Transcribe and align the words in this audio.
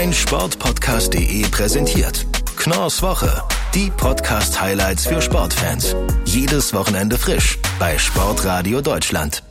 mein 0.00 0.14
Sportpodcast.de 0.14 1.42
präsentiert. 1.50 2.26
Knorrs 2.56 3.02
Woche. 3.02 3.42
Die 3.74 3.90
Podcast-Highlights 3.90 5.06
für 5.06 5.20
Sportfans. 5.20 5.94
Jedes 6.24 6.72
Wochenende 6.72 7.18
frisch 7.18 7.58
bei 7.78 7.98
Sportradio 7.98 8.80
Deutschland. 8.80 9.42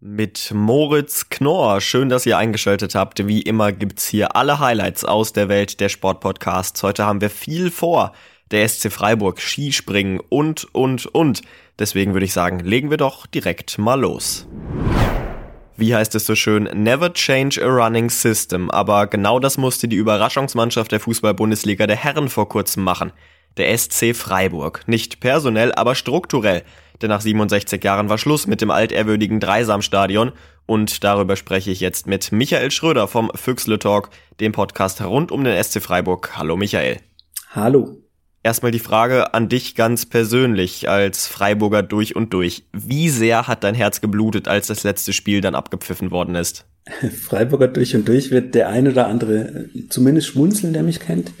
Mit 0.00 0.50
Moritz 0.52 1.28
Knorr. 1.28 1.80
Schön, 1.80 2.08
dass 2.08 2.26
ihr 2.26 2.36
eingeschaltet 2.36 2.96
habt. 2.96 3.28
Wie 3.28 3.42
immer 3.42 3.70
gibt's 3.70 4.08
hier 4.08 4.34
alle 4.34 4.58
Highlights 4.58 5.04
aus 5.04 5.32
der 5.32 5.48
Welt 5.48 5.78
der 5.78 5.88
Sportpodcasts. 5.88 6.82
Heute 6.82 7.04
haben 7.04 7.20
wir 7.20 7.30
viel 7.30 7.70
vor. 7.70 8.12
Der 8.50 8.68
SC 8.68 8.90
Freiburg, 8.90 9.40
Skispringen 9.40 10.18
und, 10.18 10.66
und, 10.74 11.06
und. 11.06 11.42
Deswegen 11.78 12.12
würde 12.12 12.26
ich 12.26 12.32
sagen, 12.32 12.58
legen 12.58 12.90
wir 12.90 12.96
doch 12.96 13.24
direkt 13.24 13.78
mal 13.78 14.00
los 14.00 14.48
wie 15.80 15.94
heißt 15.94 16.14
es 16.14 16.26
so 16.26 16.34
schön, 16.34 16.64
never 16.74 17.12
change 17.12 17.60
a 17.62 17.66
running 17.66 18.10
system. 18.10 18.70
Aber 18.70 19.06
genau 19.06 19.40
das 19.40 19.58
musste 19.58 19.88
die 19.88 19.96
Überraschungsmannschaft 19.96 20.92
der 20.92 21.00
Fußball-Bundesliga 21.00 21.86
der 21.86 21.96
Herren 21.96 22.28
vor 22.28 22.48
kurzem 22.48 22.84
machen. 22.84 23.12
Der 23.56 23.76
SC 23.76 24.14
Freiburg. 24.14 24.82
Nicht 24.86 25.20
personell, 25.20 25.72
aber 25.72 25.94
strukturell. 25.94 26.62
Denn 27.02 27.08
nach 27.08 27.22
67 27.22 27.82
Jahren 27.82 28.08
war 28.08 28.18
Schluss 28.18 28.46
mit 28.46 28.60
dem 28.60 28.70
altehrwürdigen 28.70 29.40
Dreisamstadion. 29.40 30.32
Und 30.66 31.02
darüber 31.02 31.34
spreche 31.34 31.70
ich 31.70 31.80
jetzt 31.80 32.06
mit 32.06 32.30
Michael 32.30 32.70
Schröder 32.70 33.08
vom 33.08 33.30
Füchsle 33.34 33.78
Talk, 33.78 34.10
dem 34.38 34.52
Podcast 34.52 35.00
rund 35.02 35.32
um 35.32 35.42
den 35.42 35.60
SC 35.62 35.82
Freiburg. 35.82 36.36
Hallo 36.36 36.56
Michael. 36.56 37.00
Hallo. 37.50 37.96
Erstmal 38.42 38.72
die 38.72 38.78
Frage 38.78 39.34
an 39.34 39.50
dich 39.50 39.74
ganz 39.74 40.06
persönlich 40.06 40.88
als 40.88 41.26
Freiburger 41.26 41.82
durch 41.82 42.16
und 42.16 42.32
durch. 42.32 42.64
Wie 42.72 43.10
sehr 43.10 43.46
hat 43.46 43.64
dein 43.64 43.74
Herz 43.74 44.00
geblutet, 44.00 44.48
als 44.48 44.68
das 44.68 44.82
letzte 44.82 45.12
Spiel 45.12 45.42
dann 45.42 45.54
abgepfiffen 45.54 46.10
worden 46.10 46.34
ist? 46.34 46.64
Freiburger 47.22 47.68
durch 47.68 47.94
und 47.94 48.08
durch 48.08 48.30
wird 48.30 48.54
der 48.54 48.70
ein 48.70 48.88
oder 48.88 49.08
andere 49.08 49.66
zumindest 49.90 50.28
schmunzeln, 50.28 50.72
der 50.72 50.82
mich 50.82 51.00
kennt. 51.00 51.32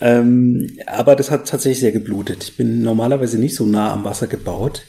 Ähm, 0.00 0.70
aber 0.86 1.16
das 1.16 1.32
hat 1.32 1.48
tatsächlich 1.48 1.80
sehr 1.80 1.92
geblutet. 1.92 2.44
Ich 2.44 2.56
bin 2.56 2.82
normalerweise 2.82 3.38
nicht 3.38 3.56
so 3.56 3.66
nah 3.66 3.92
am 3.92 4.04
Wasser 4.04 4.28
gebaut. 4.28 4.82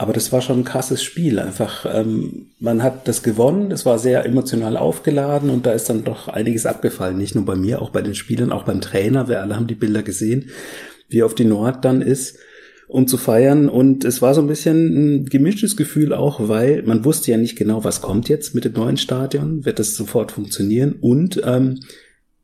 Aber 0.00 0.14
das 0.14 0.32
war 0.32 0.40
schon 0.40 0.60
ein 0.60 0.64
krasses 0.64 1.02
Spiel. 1.02 1.38
Einfach, 1.38 1.84
ähm, 1.84 2.46
man 2.58 2.82
hat 2.82 3.06
das 3.06 3.22
gewonnen, 3.22 3.70
es 3.70 3.84
war 3.84 3.98
sehr 3.98 4.24
emotional 4.24 4.78
aufgeladen 4.78 5.50
und 5.50 5.66
da 5.66 5.72
ist 5.72 5.90
dann 5.90 6.04
doch 6.04 6.26
einiges 6.28 6.64
abgefallen. 6.64 7.18
Nicht 7.18 7.34
nur 7.34 7.44
bei 7.44 7.54
mir, 7.54 7.82
auch 7.82 7.90
bei 7.90 8.00
den 8.00 8.14
Spielern, 8.14 8.50
auch 8.50 8.62
beim 8.62 8.80
Trainer. 8.80 9.28
Wir 9.28 9.42
alle 9.42 9.56
haben 9.56 9.66
die 9.66 9.74
Bilder 9.74 10.02
gesehen 10.02 10.50
wie 11.10 11.22
auf 11.22 11.34
die 11.34 11.44
Nord 11.44 11.84
dann 11.84 12.00
ist, 12.00 12.38
um 12.88 13.06
zu 13.06 13.18
feiern. 13.18 13.68
Und 13.68 14.06
es 14.06 14.22
war 14.22 14.32
so 14.32 14.40
ein 14.40 14.46
bisschen 14.46 15.18
ein 15.18 15.26
gemischtes 15.26 15.76
Gefühl 15.76 16.14
auch, 16.14 16.48
weil 16.48 16.82
man 16.84 17.04
wusste 17.04 17.32
ja 17.32 17.36
nicht 17.36 17.56
genau, 17.56 17.84
was 17.84 18.00
kommt 18.00 18.30
jetzt 18.30 18.54
mit 18.54 18.64
dem 18.64 18.72
neuen 18.72 18.96
Stadion, 18.96 19.66
wird 19.66 19.78
das 19.78 19.96
sofort 19.96 20.32
funktionieren. 20.32 20.94
Und 20.98 21.42
ähm, 21.44 21.80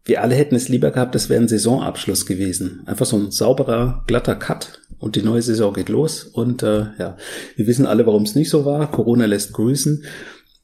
wir 0.06 0.22
alle 0.22 0.34
hätten 0.36 0.54
es 0.54 0.68
lieber 0.68 0.92
gehabt, 0.92 1.14
das 1.14 1.28
wäre 1.28 1.42
ein 1.42 1.48
Saisonabschluss 1.48 2.26
gewesen. 2.26 2.82
Einfach 2.86 3.06
so 3.06 3.16
ein 3.16 3.32
sauberer, 3.32 4.04
glatter 4.06 4.36
Cut 4.36 4.80
und 4.98 5.16
die 5.16 5.22
neue 5.22 5.42
Saison 5.42 5.74
geht 5.74 5.88
los. 5.88 6.24
Und 6.24 6.62
äh, 6.62 6.86
ja, 6.98 7.16
wir 7.56 7.66
wissen 7.66 7.86
alle, 7.86 8.06
warum 8.06 8.22
es 8.22 8.36
nicht 8.36 8.48
so 8.48 8.64
war. 8.64 8.90
Corona 8.90 9.26
lässt 9.26 9.52
grüßen. 9.52 10.04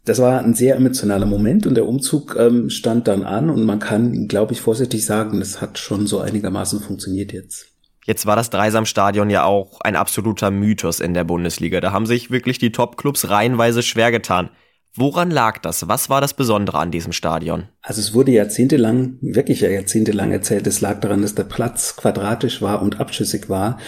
Das 0.05 0.21
war 0.21 0.41
ein 0.41 0.55
sehr 0.55 0.77
emotionaler 0.77 1.27
Moment 1.27 1.67
und 1.67 1.75
der 1.75 1.87
Umzug 1.87 2.37
ähm, 2.39 2.71
stand 2.71 3.07
dann 3.09 3.25
an 3.25 3.51
und 3.51 3.65
man 3.65 3.79
kann, 3.79 4.27
glaube 4.27 4.53
ich, 4.53 4.61
vorsichtig 4.61 5.05
sagen, 5.05 5.41
es 5.41 5.61
hat 5.61 5.79
schon 5.79 6.07
so 6.07 6.21
einigermaßen 6.21 6.81
funktioniert 6.81 7.33
jetzt. 7.33 7.69
Jetzt 8.05 8.27
war 8.27 8.35
das 8.35 8.51
Dreisamstadion 8.51 9.31
ja 9.31 9.45
auch 9.45 9.81
ein 9.81 9.95
absoluter 9.95 10.51
Mythos 10.51 10.99
in 10.99 11.15
der 11.15 11.23
Bundesliga. 11.23 11.81
Da 11.81 11.93
haben 11.93 12.07
sich 12.07 12.33
wirklich 12.33 12.59
die 12.59 12.73
Top-Clubs 12.73 13.31
reihenweise 13.31 13.83
schwer 13.83 14.11
getan. 14.11 14.51
Woran 14.95 15.31
lag 15.31 15.59
das? 15.59 15.89
Was 15.89 16.11
war 16.11 16.21
das 16.21 16.35
Besondere 16.35 16.79
an 16.79 16.91
diesem 16.91 17.13
Stadion? 17.13 17.65
Also 17.81 18.01
es 18.01 18.13
wurde 18.13 18.33
jahrzehntelang, 18.33 19.17
wirklich 19.23 19.61
jahrzehntelang 19.61 20.33
erzählt, 20.33 20.67
es 20.67 20.83
lag 20.83 21.01
daran, 21.01 21.23
dass 21.23 21.35
der 21.35 21.45
Platz 21.45 21.97
quadratisch 21.97 22.61
war 22.61 22.83
und 22.83 23.01
abschüssig 23.01 23.49
war. 23.49 23.79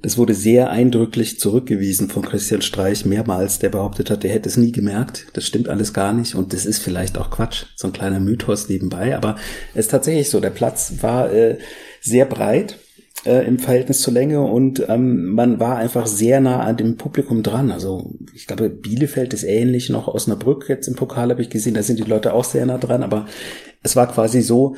Das 0.00 0.16
wurde 0.16 0.34
sehr 0.34 0.70
eindrücklich 0.70 1.40
zurückgewiesen 1.40 2.08
von 2.08 2.22
Christian 2.22 2.62
Streich 2.62 3.04
mehrmals, 3.04 3.58
der 3.58 3.70
behauptet 3.70 4.10
hat, 4.10 4.24
er 4.24 4.32
hätte 4.32 4.48
es 4.48 4.56
nie 4.56 4.70
gemerkt. 4.70 5.26
Das 5.32 5.46
stimmt 5.46 5.68
alles 5.68 5.92
gar 5.92 6.12
nicht 6.12 6.34
und 6.34 6.52
das 6.52 6.66
ist 6.66 6.78
vielleicht 6.78 7.18
auch 7.18 7.30
Quatsch, 7.30 7.64
so 7.74 7.88
ein 7.88 7.92
kleiner 7.92 8.20
Mythos 8.20 8.68
nebenbei. 8.68 9.16
Aber 9.16 9.36
es 9.72 9.86
ist 9.86 9.90
tatsächlich 9.90 10.30
so, 10.30 10.40
der 10.40 10.50
Platz 10.50 10.94
war 11.00 11.32
äh, 11.32 11.58
sehr 12.00 12.26
breit 12.26 12.78
äh, 13.26 13.46
im 13.46 13.58
Verhältnis 13.58 14.00
zur 14.00 14.12
Länge 14.12 14.42
und 14.42 14.84
ähm, 14.88 15.26
man 15.30 15.60
war 15.60 15.76
einfach 15.76 16.06
sehr 16.06 16.40
nah 16.40 16.60
an 16.60 16.76
dem 16.76 16.96
Publikum 16.96 17.42
dran. 17.42 17.70
Also 17.70 18.12
ich 18.34 18.46
glaube, 18.46 18.70
Bielefeld 18.70 19.32
ist 19.34 19.44
ähnlich, 19.44 19.90
noch 19.90 20.08
Osnabrück 20.08 20.68
jetzt 20.68 20.88
im 20.88 20.94
Pokal 20.94 21.30
habe 21.30 21.42
ich 21.42 21.50
gesehen, 21.50 21.74
da 21.74 21.82
sind 21.82 21.98
die 21.98 22.04
Leute 22.04 22.32
auch 22.32 22.44
sehr 22.44 22.66
nah 22.66 22.78
dran, 22.78 23.02
aber 23.02 23.26
es 23.82 23.96
war 23.96 24.10
quasi 24.10 24.42
so, 24.42 24.76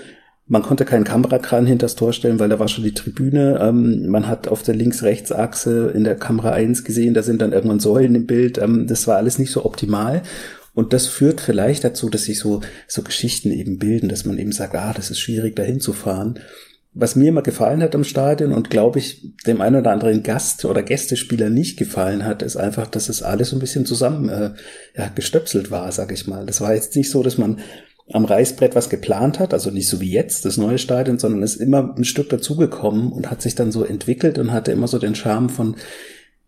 man 0.48 0.62
konnte 0.62 0.84
keinen 0.84 1.04
Kamerakran 1.04 1.66
hinter 1.66 1.86
das 1.86 1.96
Tor 1.96 2.12
stellen, 2.12 2.38
weil 2.38 2.48
da 2.48 2.60
war 2.60 2.68
schon 2.68 2.84
die 2.84 2.94
Tribüne. 2.94 3.58
Ähm, 3.60 4.06
man 4.06 4.28
hat 4.28 4.46
auf 4.46 4.62
der 4.62 4.76
Links-Rechts-Achse 4.76 5.92
in 5.92 6.04
der 6.04 6.14
Kamera 6.14 6.52
1 6.52 6.84
gesehen, 6.84 7.14
da 7.14 7.22
sind 7.22 7.42
dann 7.42 7.52
irgendwann 7.52 7.80
Säulen 7.80 8.14
im 8.14 8.26
Bild. 8.26 8.58
Ähm, 8.58 8.86
das 8.86 9.08
war 9.08 9.16
alles 9.16 9.40
nicht 9.40 9.50
so 9.50 9.64
optimal. 9.64 10.22
Und 10.72 10.92
das 10.92 11.06
führt 11.06 11.40
vielleicht 11.40 11.82
dazu, 11.84 12.10
dass 12.10 12.24
sich 12.24 12.38
so, 12.38 12.60
so 12.86 13.02
Geschichten 13.02 13.50
eben 13.50 13.78
bilden, 13.78 14.08
dass 14.08 14.24
man 14.24 14.38
eben 14.38 14.52
sagt, 14.52 14.76
ah, 14.76 14.92
das 14.94 15.10
ist 15.10 15.18
schwierig, 15.18 15.56
da 15.56 15.62
hinzufahren 15.62 16.38
was 16.98 17.14
mir 17.14 17.28
immer 17.28 17.42
gefallen 17.42 17.82
hat 17.82 17.94
am 17.94 18.04
Stadion 18.04 18.52
und 18.52 18.70
glaube 18.70 18.98
ich 18.98 19.34
dem 19.46 19.60
einen 19.60 19.76
oder 19.76 19.92
anderen 19.92 20.22
Gast 20.22 20.64
oder 20.64 20.82
Gästespieler 20.82 21.50
nicht 21.50 21.76
gefallen 21.76 22.24
hat, 22.24 22.42
ist 22.42 22.56
einfach, 22.56 22.86
dass 22.86 23.10
es 23.10 23.22
alles 23.22 23.50
so 23.50 23.56
ein 23.56 23.60
bisschen 23.60 23.84
zusammen 23.84 24.30
äh, 24.30 24.52
ja, 24.96 25.08
gestöpselt 25.14 25.70
war, 25.70 25.92
sag 25.92 26.10
ich 26.10 26.26
mal. 26.26 26.46
Das 26.46 26.62
war 26.62 26.74
jetzt 26.74 26.96
nicht 26.96 27.10
so, 27.10 27.22
dass 27.22 27.36
man 27.36 27.60
am 28.10 28.24
Reißbrett 28.24 28.74
was 28.74 28.88
geplant 28.88 29.38
hat, 29.40 29.52
also 29.52 29.70
nicht 29.70 29.88
so 29.88 30.00
wie 30.00 30.10
jetzt 30.10 30.46
das 30.46 30.56
neue 30.56 30.78
Stadion, 30.78 31.18
sondern 31.18 31.42
ist 31.42 31.56
immer 31.56 31.94
ein 31.96 32.04
Stück 32.04 32.30
dazugekommen 32.30 33.12
und 33.12 33.30
hat 33.30 33.42
sich 33.42 33.54
dann 33.54 33.72
so 33.72 33.84
entwickelt 33.84 34.38
und 34.38 34.52
hatte 34.52 34.72
immer 34.72 34.88
so 34.88 34.98
den 34.98 35.14
Charme 35.14 35.50
von 35.50 35.76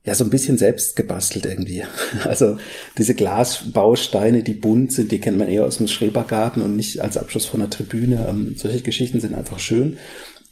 ja, 0.05 0.15
so 0.15 0.25
ein 0.25 0.31
bisschen 0.31 0.57
selbst 0.57 0.97
gebastelt 0.97 1.45
irgendwie. 1.45 1.83
Also 2.25 2.57
diese 2.97 3.15
Glasbausteine, 3.15 4.43
die 4.43 4.55
bunt 4.55 4.93
sind, 4.93 5.13
die 5.13 5.19
kennt 5.19 5.37
man 5.37 5.49
eher 5.49 5.67
aus 5.67 5.77
dem 5.77 5.89
Schrebergarten 5.89 6.63
und 6.63 6.75
nicht 6.75 7.01
als 7.01 7.19
Abschluss 7.19 7.45
von 7.45 7.61
der 7.61 7.69
Tribüne. 7.69 8.27
Ähm, 8.27 8.55
solche 8.57 8.81
Geschichten 8.81 9.21
sind 9.21 9.35
einfach 9.35 9.59
schön. 9.59 9.99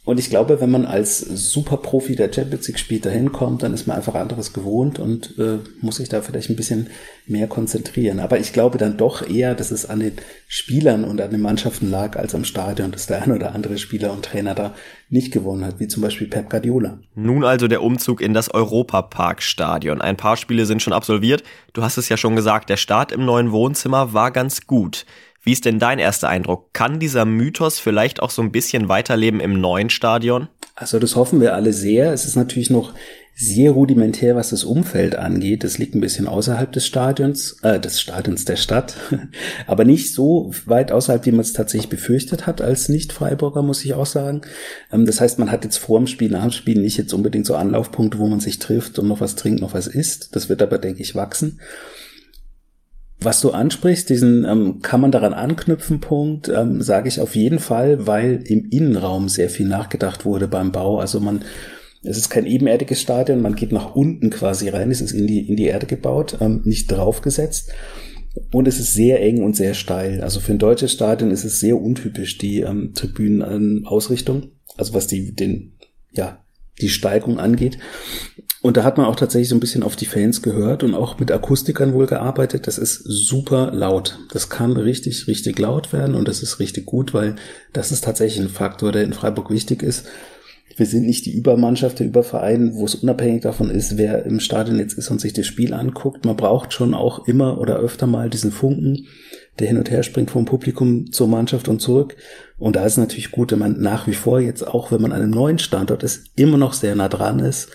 Und 0.07 0.19
ich 0.19 0.29
glaube, 0.29 0.61
wenn 0.61 0.71
man 0.71 0.85
als 0.85 1.19
Superprofi 1.19 2.15
der 2.15 2.31
Champions 2.31 2.65
League 2.69 2.79
spielt, 2.79 3.05
da 3.05 3.09
hinkommt, 3.09 3.61
dann 3.61 3.73
ist 3.73 3.87
man 3.87 3.97
einfach 3.97 4.15
anderes 4.15 4.53
gewohnt 4.53 4.99
und 4.99 5.37
äh, 5.37 5.57
muss 5.81 5.97
sich 5.97 6.07
da 6.07 6.21
vielleicht 6.21 6.49
ein 6.49 6.55
bisschen 6.55 6.87
mehr 7.25 7.47
konzentrieren. 7.47 8.21
Aber 8.21 8.39
ich 8.39 8.53
glaube 8.53 8.77
dann 8.77 8.95
doch 8.95 9.29
eher, 9.29 9.53
dass 9.53 9.69
es 9.69 9.85
an 9.85 9.99
den 9.99 10.13
Spielern 10.47 11.03
und 11.03 11.19
an 11.19 11.31
den 11.31 11.41
Mannschaften 11.41 11.91
lag, 11.91 12.15
als 12.15 12.33
am 12.33 12.45
Stadion, 12.45 12.91
dass 12.91 13.07
der 13.07 13.21
ein 13.21 13.33
oder 13.33 13.53
andere 13.53 13.77
Spieler 13.77 14.13
und 14.13 14.23
Trainer 14.23 14.55
da 14.55 14.75
nicht 15.09 15.33
gewonnen 15.33 15.65
hat, 15.65 15.81
wie 15.81 15.89
zum 15.89 16.03
Beispiel 16.03 16.27
Pep 16.27 16.49
Guardiola. 16.49 16.99
Nun 17.15 17.43
also 17.43 17.67
der 17.67 17.83
Umzug 17.83 18.21
in 18.21 18.33
das 18.33 18.53
Europapark-Stadion. 18.53 20.01
Ein 20.01 20.15
paar 20.15 20.37
Spiele 20.37 20.65
sind 20.65 20.81
schon 20.81 20.93
absolviert. 20.93 21.43
Du 21.73 21.83
hast 21.83 21.97
es 21.97 22.07
ja 22.07 22.15
schon 22.15 22.37
gesagt, 22.37 22.69
der 22.69 22.77
Start 22.77 23.11
im 23.11 23.25
neuen 23.25 23.51
Wohnzimmer 23.51 24.13
war 24.13 24.31
ganz 24.31 24.67
gut. 24.67 25.05
Wie 25.41 25.53
ist 25.53 25.65
denn 25.65 25.79
dein 25.79 25.99
erster 25.99 26.29
Eindruck? 26.29 26.73
Kann 26.73 26.99
dieser 26.99 27.25
Mythos 27.25 27.79
vielleicht 27.79 28.21
auch 28.21 28.29
so 28.29 28.41
ein 28.41 28.51
bisschen 28.51 28.89
weiterleben 28.89 29.39
im 29.39 29.59
neuen 29.59 29.89
Stadion? 29.89 30.49
Also 30.75 30.99
das 30.99 31.15
hoffen 31.15 31.41
wir 31.41 31.55
alle 31.55 31.73
sehr. 31.73 32.11
Es 32.13 32.25
ist 32.25 32.35
natürlich 32.35 32.69
noch 32.69 32.93
sehr 33.39 33.69
rudimentär, 33.69 34.35
was 34.35 34.49
das 34.49 34.63
Umfeld 34.63 35.15
angeht. 35.15 35.63
Das 35.63 35.77
liegt 35.77 35.93
ein 35.93 36.01
bisschen 36.01 36.27
außerhalb 36.27 36.71
des 36.71 36.87
Stadions, 36.87 37.57
äh, 37.61 37.79
des 37.79 38.01
Stadions 38.01 38.45
der 38.45 38.55
Stadt, 38.55 38.95
aber 39.67 39.85
nicht 39.85 40.11
so 40.11 40.51
weit 40.65 40.91
außerhalb, 40.91 41.23
wie 41.27 41.31
man 41.31 41.41
es 41.41 41.53
tatsächlich 41.53 41.89
befürchtet 41.89 42.47
hat 42.47 42.61
als 42.61 42.89
Nicht-Freiburger, 42.89 43.61
muss 43.61 43.85
ich 43.85 43.93
auch 43.93 44.07
sagen. 44.07 44.41
Ähm, 44.91 45.05
das 45.05 45.21
heißt, 45.21 45.37
man 45.37 45.51
hat 45.51 45.63
jetzt 45.63 45.77
vor 45.77 45.99
dem 45.99 46.07
Spiel, 46.07 46.31
nach 46.31 46.41
dem 46.41 46.51
Spiel 46.51 46.81
nicht 46.81 46.97
jetzt 46.97 47.13
unbedingt 47.13 47.45
so 47.45 47.55
Anlaufpunkte, 47.55 48.17
wo 48.17 48.25
man 48.25 48.39
sich 48.39 48.57
trifft 48.57 48.97
und 48.97 49.07
noch 49.07 49.21
was 49.21 49.35
trinkt, 49.35 49.61
noch 49.61 49.75
was 49.75 49.85
isst. 49.85 50.35
Das 50.35 50.49
wird 50.49 50.63
aber, 50.63 50.79
denke 50.79 51.03
ich, 51.03 51.13
wachsen. 51.13 51.59
Was 53.19 53.41
du 53.41 53.49
ansprichst, 53.49 54.09
diesen 54.09 54.45
ähm, 54.45 54.79
kann 54.81 55.01
man 55.01 55.11
daran 55.11 55.33
anknüpfen 55.33 55.99
Punkt, 55.99 56.49
ähm, 56.49 56.81
sage 56.81 57.07
ich 57.07 57.19
auf 57.19 57.35
jeden 57.35 57.57
Fall, 57.57 58.05
weil 58.05 58.43
im 58.45 58.69
Innenraum 58.69 59.27
sehr 59.27 59.49
viel 59.49 59.67
nachgedacht 59.67 60.23
wurde 60.23 60.47
beim 60.47 60.71
Bau. 60.71 60.99
Also 60.99 61.19
man, 61.19 61.41
es 62.03 62.17
ist 62.17 62.29
kein 62.29 62.45
ebenerdiges 62.45 63.01
Stadion, 63.01 63.41
man 63.41 63.55
geht 63.55 63.71
nach 63.71 63.95
unten 63.95 64.29
quasi 64.29 64.69
rein, 64.69 64.91
es 64.91 65.01
ist 65.01 65.13
in 65.13 65.25
die, 65.25 65.47
in 65.47 65.55
die 65.55 65.65
Erde 65.65 65.87
gebaut, 65.87 66.37
ähm, 66.41 66.61
nicht 66.63 66.91
draufgesetzt. 66.91 67.71
Und 68.51 68.67
es 68.67 68.79
ist 68.79 68.93
sehr 68.93 69.19
eng 69.23 69.43
und 69.43 69.55
sehr 69.55 69.73
steil. 69.73 70.21
Also 70.21 70.39
für 70.39 70.51
ein 70.51 70.59
deutsches 70.59 70.91
Stadion 70.91 71.31
ist 71.31 71.43
es 71.43 71.59
sehr 71.59 71.81
untypisch, 71.81 72.37
die 72.37 72.59
ähm, 72.61 72.91
Tribünenausrichtung. 72.93 74.51
Also 74.77 74.93
was 74.93 75.07
die, 75.07 75.33
den, 75.33 75.73
ja, 76.11 76.43
die 76.81 76.89
Steigung 76.89 77.39
angeht. 77.39 77.77
Und 78.61 78.75
da 78.75 78.83
hat 78.83 78.97
man 78.97 79.05
auch 79.05 79.15
tatsächlich 79.15 79.49
so 79.49 79.55
ein 79.55 79.59
bisschen 79.59 79.83
auf 79.83 79.95
die 79.95 80.07
Fans 80.07 80.41
gehört 80.41 80.83
und 80.83 80.95
auch 80.95 81.19
mit 81.19 81.31
Akustikern 81.31 81.93
wohl 81.93 82.07
gearbeitet. 82.07 82.67
Das 82.67 82.77
ist 82.77 83.01
super 83.05 83.71
laut. 83.71 84.19
Das 84.33 84.49
kann 84.49 84.75
richtig, 84.75 85.27
richtig 85.27 85.59
laut 85.59 85.93
werden 85.93 86.15
und 86.15 86.27
das 86.27 86.41
ist 86.41 86.59
richtig 86.59 86.85
gut, 86.85 87.13
weil 87.13 87.35
das 87.71 87.91
ist 87.91 88.03
tatsächlich 88.03 88.43
ein 88.43 88.49
Faktor, 88.49 88.91
der 88.91 89.03
in 89.03 89.13
Freiburg 89.13 89.51
wichtig 89.51 89.83
ist. 89.83 90.07
Wir 90.77 90.85
sind 90.85 91.05
nicht 91.05 91.25
die 91.25 91.35
Übermannschaft, 91.35 91.99
der 91.99 92.07
Überverein, 92.07 92.75
wo 92.75 92.85
es 92.85 92.95
unabhängig 92.95 93.41
davon 93.41 93.71
ist, 93.71 93.97
wer 93.97 94.25
im 94.25 94.39
Stadion 94.39 94.77
jetzt 94.77 94.93
ist 94.93 95.09
und 95.09 95.19
sich 95.19 95.33
das 95.33 95.47
Spiel 95.47 95.73
anguckt. 95.73 96.23
Man 96.23 96.37
braucht 96.37 96.71
schon 96.71 96.93
auch 96.93 97.27
immer 97.27 97.59
oder 97.59 97.77
öfter 97.79 98.05
mal 98.05 98.29
diesen 98.29 98.51
Funken, 98.51 99.07
der 99.57 99.67
hin 99.67 99.77
und 99.77 99.89
her 99.89 100.03
springt 100.03 100.29
vom 100.29 100.45
Publikum 100.45 101.11
zur 101.11 101.27
Mannschaft 101.27 101.67
und 101.67 101.81
zurück. 101.81 102.15
Und 102.59 102.75
da 102.75 102.85
ist 102.85 102.93
es 102.93 102.97
natürlich 102.97 103.31
gut, 103.31 103.51
wenn 103.51 103.59
man 103.59 103.81
nach 103.81 104.05
wie 104.05 104.13
vor 104.13 104.39
jetzt 104.39 104.67
auch, 104.67 104.91
wenn 104.91 105.01
man 105.01 105.11
an 105.11 105.21
einem 105.21 105.31
neuen 105.31 105.57
Standort 105.57 106.03
ist, 106.03 106.27
immer 106.35 106.57
noch 106.57 106.73
sehr 106.73 106.95
nah 106.95 107.09
dran 107.09 107.39
ist 107.39 107.69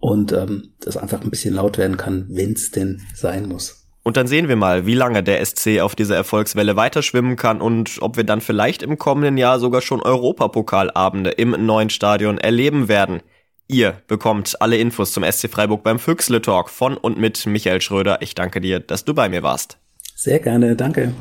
und 0.00 0.32
ähm, 0.32 0.70
das 0.80 0.96
einfach 0.96 1.20
ein 1.22 1.30
bisschen 1.30 1.54
laut 1.54 1.76
werden 1.76 1.98
kann, 1.98 2.26
wenn 2.30 2.52
es 2.52 2.70
denn 2.70 3.02
sein 3.14 3.46
muss. 3.46 3.77
Und 4.08 4.16
dann 4.16 4.26
sehen 4.26 4.48
wir 4.48 4.56
mal, 4.56 4.86
wie 4.86 4.94
lange 4.94 5.22
der 5.22 5.44
SC 5.44 5.80
auf 5.80 5.94
dieser 5.94 6.16
Erfolgswelle 6.16 6.76
weiterschwimmen 6.76 7.36
kann 7.36 7.60
und 7.60 7.98
ob 8.00 8.16
wir 8.16 8.24
dann 8.24 8.40
vielleicht 8.40 8.82
im 8.82 8.96
kommenden 8.96 9.36
Jahr 9.36 9.60
sogar 9.60 9.82
schon 9.82 10.00
Europapokalabende 10.00 11.28
im 11.32 11.50
neuen 11.66 11.90
Stadion 11.90 12.38
erleben 12.38 12.88
werden. 12.88 13.20
Ihr 13.66 14.00
bekommt 14.06 14.62
alle 14.62 14.78
Infos 14.78 15.12
zum 15.12 15.30
SC 15.30 15.50
Freiburg 15.50 15.82
beim 15.82 15.98
Füchsle 15.98 16.40
Talk 16.40 16.70
von 16.70 16.96
und 16.96 17.18
mit 17.18 17.44
Michael 17.44 17.82
Schröder. 17.82 18.22
Ich 18.22 18.34
danke 18.34 18.62
dir, 18.62 18.80
dass 18.80 19.04
du 19.04 19.12
bei 19.12 19.28
mir 19.28 19.42
warst. 19.42 19.76
Sehr 20.14 20.38
gerne, 20.38 20.74
danke. 20.74 21.12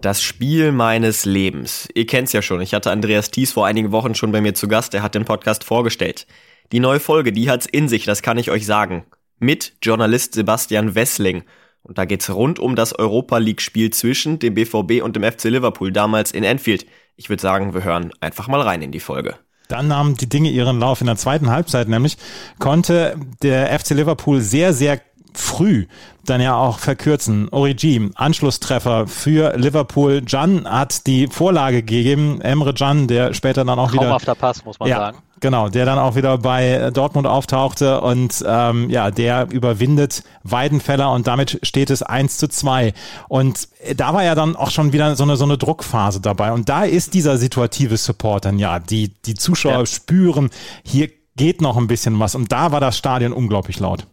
Das 0.00 0.22
Spiel 0.22 0.72
meines 0.72 1.26
Lebens. 1.26 1.90
Ihr 1.94 2.06
kennt's 2.06 2.32
ja 2.32 2.40
schon. 2.40 2.62
Ich 2.62 2.72
hatte 2.72 2.90
Andreas 2.90 3.30
Thies 3.30 3.52
vor 3.52 3.66
einigen 3.66 3.92
Wochen 3.92 4.14
schon 4.14 4.32
bei 4.32 4.40
mir 4.40 4.54
zu 4.54 4.66
Gast. 4.66 4.94
Er 4.94 5.02
hat 5.02 5.14
den 5.14 5.26
Podcast 5.26 5.62
vorgestellt. 5.62 6.26
Die 6.72 6.80
neue 6.80 7.00
Folge, 7.00 7.32
die 7.32 7.50
hat's 7.50 7.66
in 7.66 7.90
sich, 7.90 8.06
das 8.06 8.22
kann 8.22 8.38
ich 8.38 8.50
euch 8.50 8.64
sagen 8.64 9.04
mit 9.44 9.74
Journalist 9.82 10.34
Sebastian 10.34 10.94
Wessling. 10.94 11.44
Und 11.82 11.98
da 11.98 12.06
geht's 12.06 12.30
rund 12.30 12.58
um 12.58 12.76
das 12.76 12.98
Europa 12.98 13.38
League 13.38 13.60
Spiel 13.60 13.90
zwischen 13.90 14.38
dem 14.38 14.54
BVB 14.54 15.02
und 15.02 15.16
dem 15.16 15.22
FC 15.22 15.44
Liverpool 15.44 15.92
damals 15.92 16.32
in 16.32 16.42
Enfield. 16.42 16.86
Ich 17.16 17.28
würde 17.28 17.42
sagen, 17.42 17.74
wir 17.74 17.84
hören 17.84 18.12
einfach 18.20 18.48
mal 18.48 18.62
rein 18.62 18.82
in 18.82 18.90
die 18.90 19.00
Folge. 19.00 19.36
Dann 19.68 19.88
nahmen 19.88 20.16
die 20.16 20.28
Dinge 20.28 20.50
ihren 20.50 20.78
Lauf. 20.78 21.00
In 21.00 21.06
der 21.06 21.16
zweiten 21.16 21.50
Halbzeit 21.50 21.88
nämlich 21.88 22.16
konnte 22.58 23.16
der 23.42 23.78
FC 23.78 23.90
Liverpool 23.90 24.40
sehr, 24.40 24.72
sehr 24.72 25.00
früh 25.34 25.86
dann 26.24 26.40
ja 26.40 26.56
auch 26.56 26.78
verkürzen. 26.78 27.48
Origi, 27.50 28.10
Anschlusstreffer 28.14 29.06
für 29.06 29.56
Liverpool. 29.56 30.22
Jan 30.26 30.66
hat 30.68 31.06
die 31.06 31.26
Vorlage 31.26 31.82
gegeben. 31.82 32.40
Emre 32.40 32.72
Jan, 32.74 33.06
der 33.06 33.34
später 33.34 33.64
dann 33.64 33.78
auch 33.78 33.92
wieder. 33.92 34.14
Auf 34.14 34.24
der 34.24 34.34
Pass, 34.34 34.64
muss 34.64 34.78
man 34.78 34.88
ja, 34.88 34.96
sagen. 34.96 35.18
Genau, 35.40 35.68
der 35.68 35.84
dann 35.84 35.98
auch 35.98 36.14
wieder 36.14 36.38
bei 36.38 36.90
Dortmund 36.90 37.26
auftauchte 37.26 38.00
und 38.00 38.42
ähm, 38.46 38.88
ja, 38.88 39.10
der 39.10 39.50
überwindet 39.50 40.22
Weidenfeller 40.42 41.12
und 41.12 41.26
damit 41.26 41.58
steht 41.62 41.90
es 41.90 42.02
1 42.02 42.38
zu 42.38 42.48
2. 42.48 42.94
Und 43.28 43.68
da 43.94 44.14
war 44.14 44.24
ja 44.24 44.34
dann 44.34 44.56
auch 44.56 44.70
schon 44.70 44.94
wieder 44.94 45.16
so 45.16 45.24
eine, 45.24 45.36
so 45.36 45.44
eine 45.44 45.58
Druckphase 45.58 46.22
dabei. 46.22 46.52
Und 46.52 46.70
da 46.70 46.84
ist 46.84 47.12
dieser 47.12 47.36
situative 47.36 47.98
Support 47.98 48.46
dann 48.46 48.58
ja, 48.58 48.78
die, 48.78 49.08
die 49.08 49.34
Zuschauer 49.34 49.80
ja. 49.80 49.86
spüren, 49.86 50.48
hier 50.82 51.10
geht 51.36 51.60
noch 51.60 51.76
ein 51.76 51.88
bisschen 51.88 52.18
was. 52.20 52.34
Und 52.34 52.50
da 52.50 52.72
war 52.72 52.80
das 52.80 52.96
Stadion 52.96 53.34
unglaublich 53.34 53.80
laut. 53.80 54.06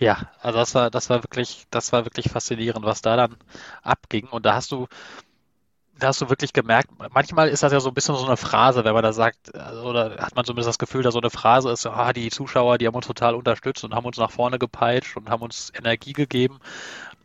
Ja, 0.00 0.30
also 0.40 0.58
das 0.58 0.74
war, 0.74 0.90
das 0.90 1.10
war 1.10 1.22
wirklich, 1.22 1.66
das 1.70 1.92
war 1.92 2.04
wirklich 2.06 2.30
faszinierend, 2.30 2.84
was 2.86 3.02
da 3.02 3.16
dann 3.16 3.36
abging. 3.82 4.26
Und 4.28 4.46
da 4.46 4.54
hast 4.54 4.72
du, 4.72 4.86
da 5.98 6.08
hast 6.08 6.20
du 6.22 6.30
wirklich 6.30 6.54
gemerkt, 6.54 6.88
manchmal 7.12 7.48
ist 7.50 7.62
das 7.62 7.72
ja 7.72 7.80
so 7.80 7.90
ein 7.90 7.94
bisschen 7.94 8.14
so 8.16 8.24
eine 8.24 8.38
Phrase, 8.38 8.84
wenn 8.84 8.94
man 8.94 9.02
da 9.02 9.12
sagt, 9.12 9.54
also, 9.54 9.82
oder 9.82 10.16
hat 10.18 10.34
man 10.34 10.46
zumindest 10.46 10.68
das 10.68 10.78
Gefühl, 10.78 11.02
dass 11.02 11.12
so 11.12 11.20
eine 11.20 11.28
Phrase 11.28 11.70
ist, 11.70 11.84
ah, 11.86 12.12
die 12.14 12.30
Zuschauer, 12.30 12.78
die 12.78 12.86
haben 12.86 12.94
uns 12.94 13.06
total 13.06 13.34
unterstützt 13.34 13.84
und 13.84 13.94
haben 13.94 14.06
uns 14.06 14.16
nach 14.16 14.30
vorne 14.30 14.58
gepeitscht 14.58 15.16
und 15.18 15.28
haben 15.28 15.42
uns 15.42 15.70
Energie 15.76 16.14
gegeben. 16.14 16.58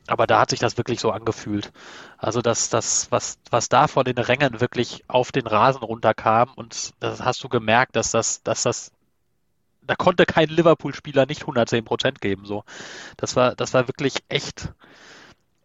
Aber 0.08 0.28
da 0.28 0.42
hat 0.42 0.52
sich 0.52 0.60
das 0.60 0.78
wirklich 0.78 1.00
so 1.02 1.12
angefühlt. 1.12 1.74
Also 2.18 2.42
dass 2.42 2.70
das, 2.70 3.12
was, 3.12 3.40
was 3.52 3.70
da 3.70 3.88
von 3.88 4.06
den 4.06 4.18
Rängen 4.20 4.62
wirklich 4.62 5.04
auf 5.08 5.32
den 5.32 5.48
Rasen 5.48 5.84
runterkam 5.84 6.52
und 6.56 6.94
das 7.02 7.22
hast 7.24 7.44
du 7.44 7.50
gemerkt, 7.50 7.96
dass 7.96 8.12
das, 8.12 8.44
dass 8.44 8.64
das 8.64 8.92
da 9.88 9.96
konnte 9.96 10.26
kein 10.26 10.50
Liverpool-Spieler 10.50 11.26
nicht 11.26 11.42
110 11.42 11.86
Prozent 11.86 12.22
geben. 12.22 12.46
So, 12.46 12.64
das 13.18 13.36
war, 13.36 13.56
das 13.56 13.74
war 13.74 13.88
wirklich 13.88 14.24
echt, 14.30 14.74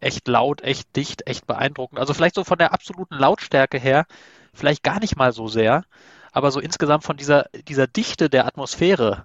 echt 0.01 0.29
laut, 0.29 0.63
echt 0.63 0.95
dicht, 0.97 1.27
echt 1.27 1.47
beeindruckend. 1.47 1.99
Also 1.99 2.15
vielleicht 2.15 2.35
so 2.35 2.45
von 2.45 2.59
der 2.59 2.73
absoluten 2.73 3.17
Lautstärke 3.17 3.79
her, 3.79 4.07
vielleicht 4.53 4.83
gar 4.83 5.01
nicht 5.01 5.17
mal 5.17 5.33
so 5.33 5.49
sehr, 5.49 5.85
aber 6.33 6.51
so 6.51 6.61
insgesamt 6.61 7.05
von 7.05 7.17
dieser, 7.17 7.47
dieser 7.69 7.87
Dichte 7.87 8.31
der 8.31 8.47
Atmosphäre 8.47 9.25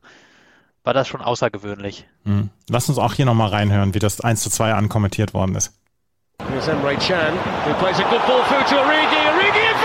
war 0.83 0.93
das 0.93 1.07
schon 1.07 1.21
außergewöhnlich. 1.21 2.07
Mhm. 2.23 2.49
Lass 2.69 2.89
uns 2.89 2.97
auch 2.97 3.13
hier 3.13 3.25
nochmal 3.25 3.49
reinhören, 3.49 3.93
wie 3.93 3.99
das 3.99 4.21
1 4.21 4.41
zu 4.41 4.49
2 4.49 4.73
ankommentiert 4.73 5.33
worden 5.33 5.55
ist. 5.55 5.73
Here's 6.47 6.67
Emre 6.67 6.97
Chan, 6.99 7.33
who 7.65 7.73
plays 7.79 7.99
a 7.99 8.03
good 8.09 8.21
ball 8.27 8.43
through 8.43 8.65
to 8.69 8.75
Origi. 8.75 9.21
Origi 9.31 9.84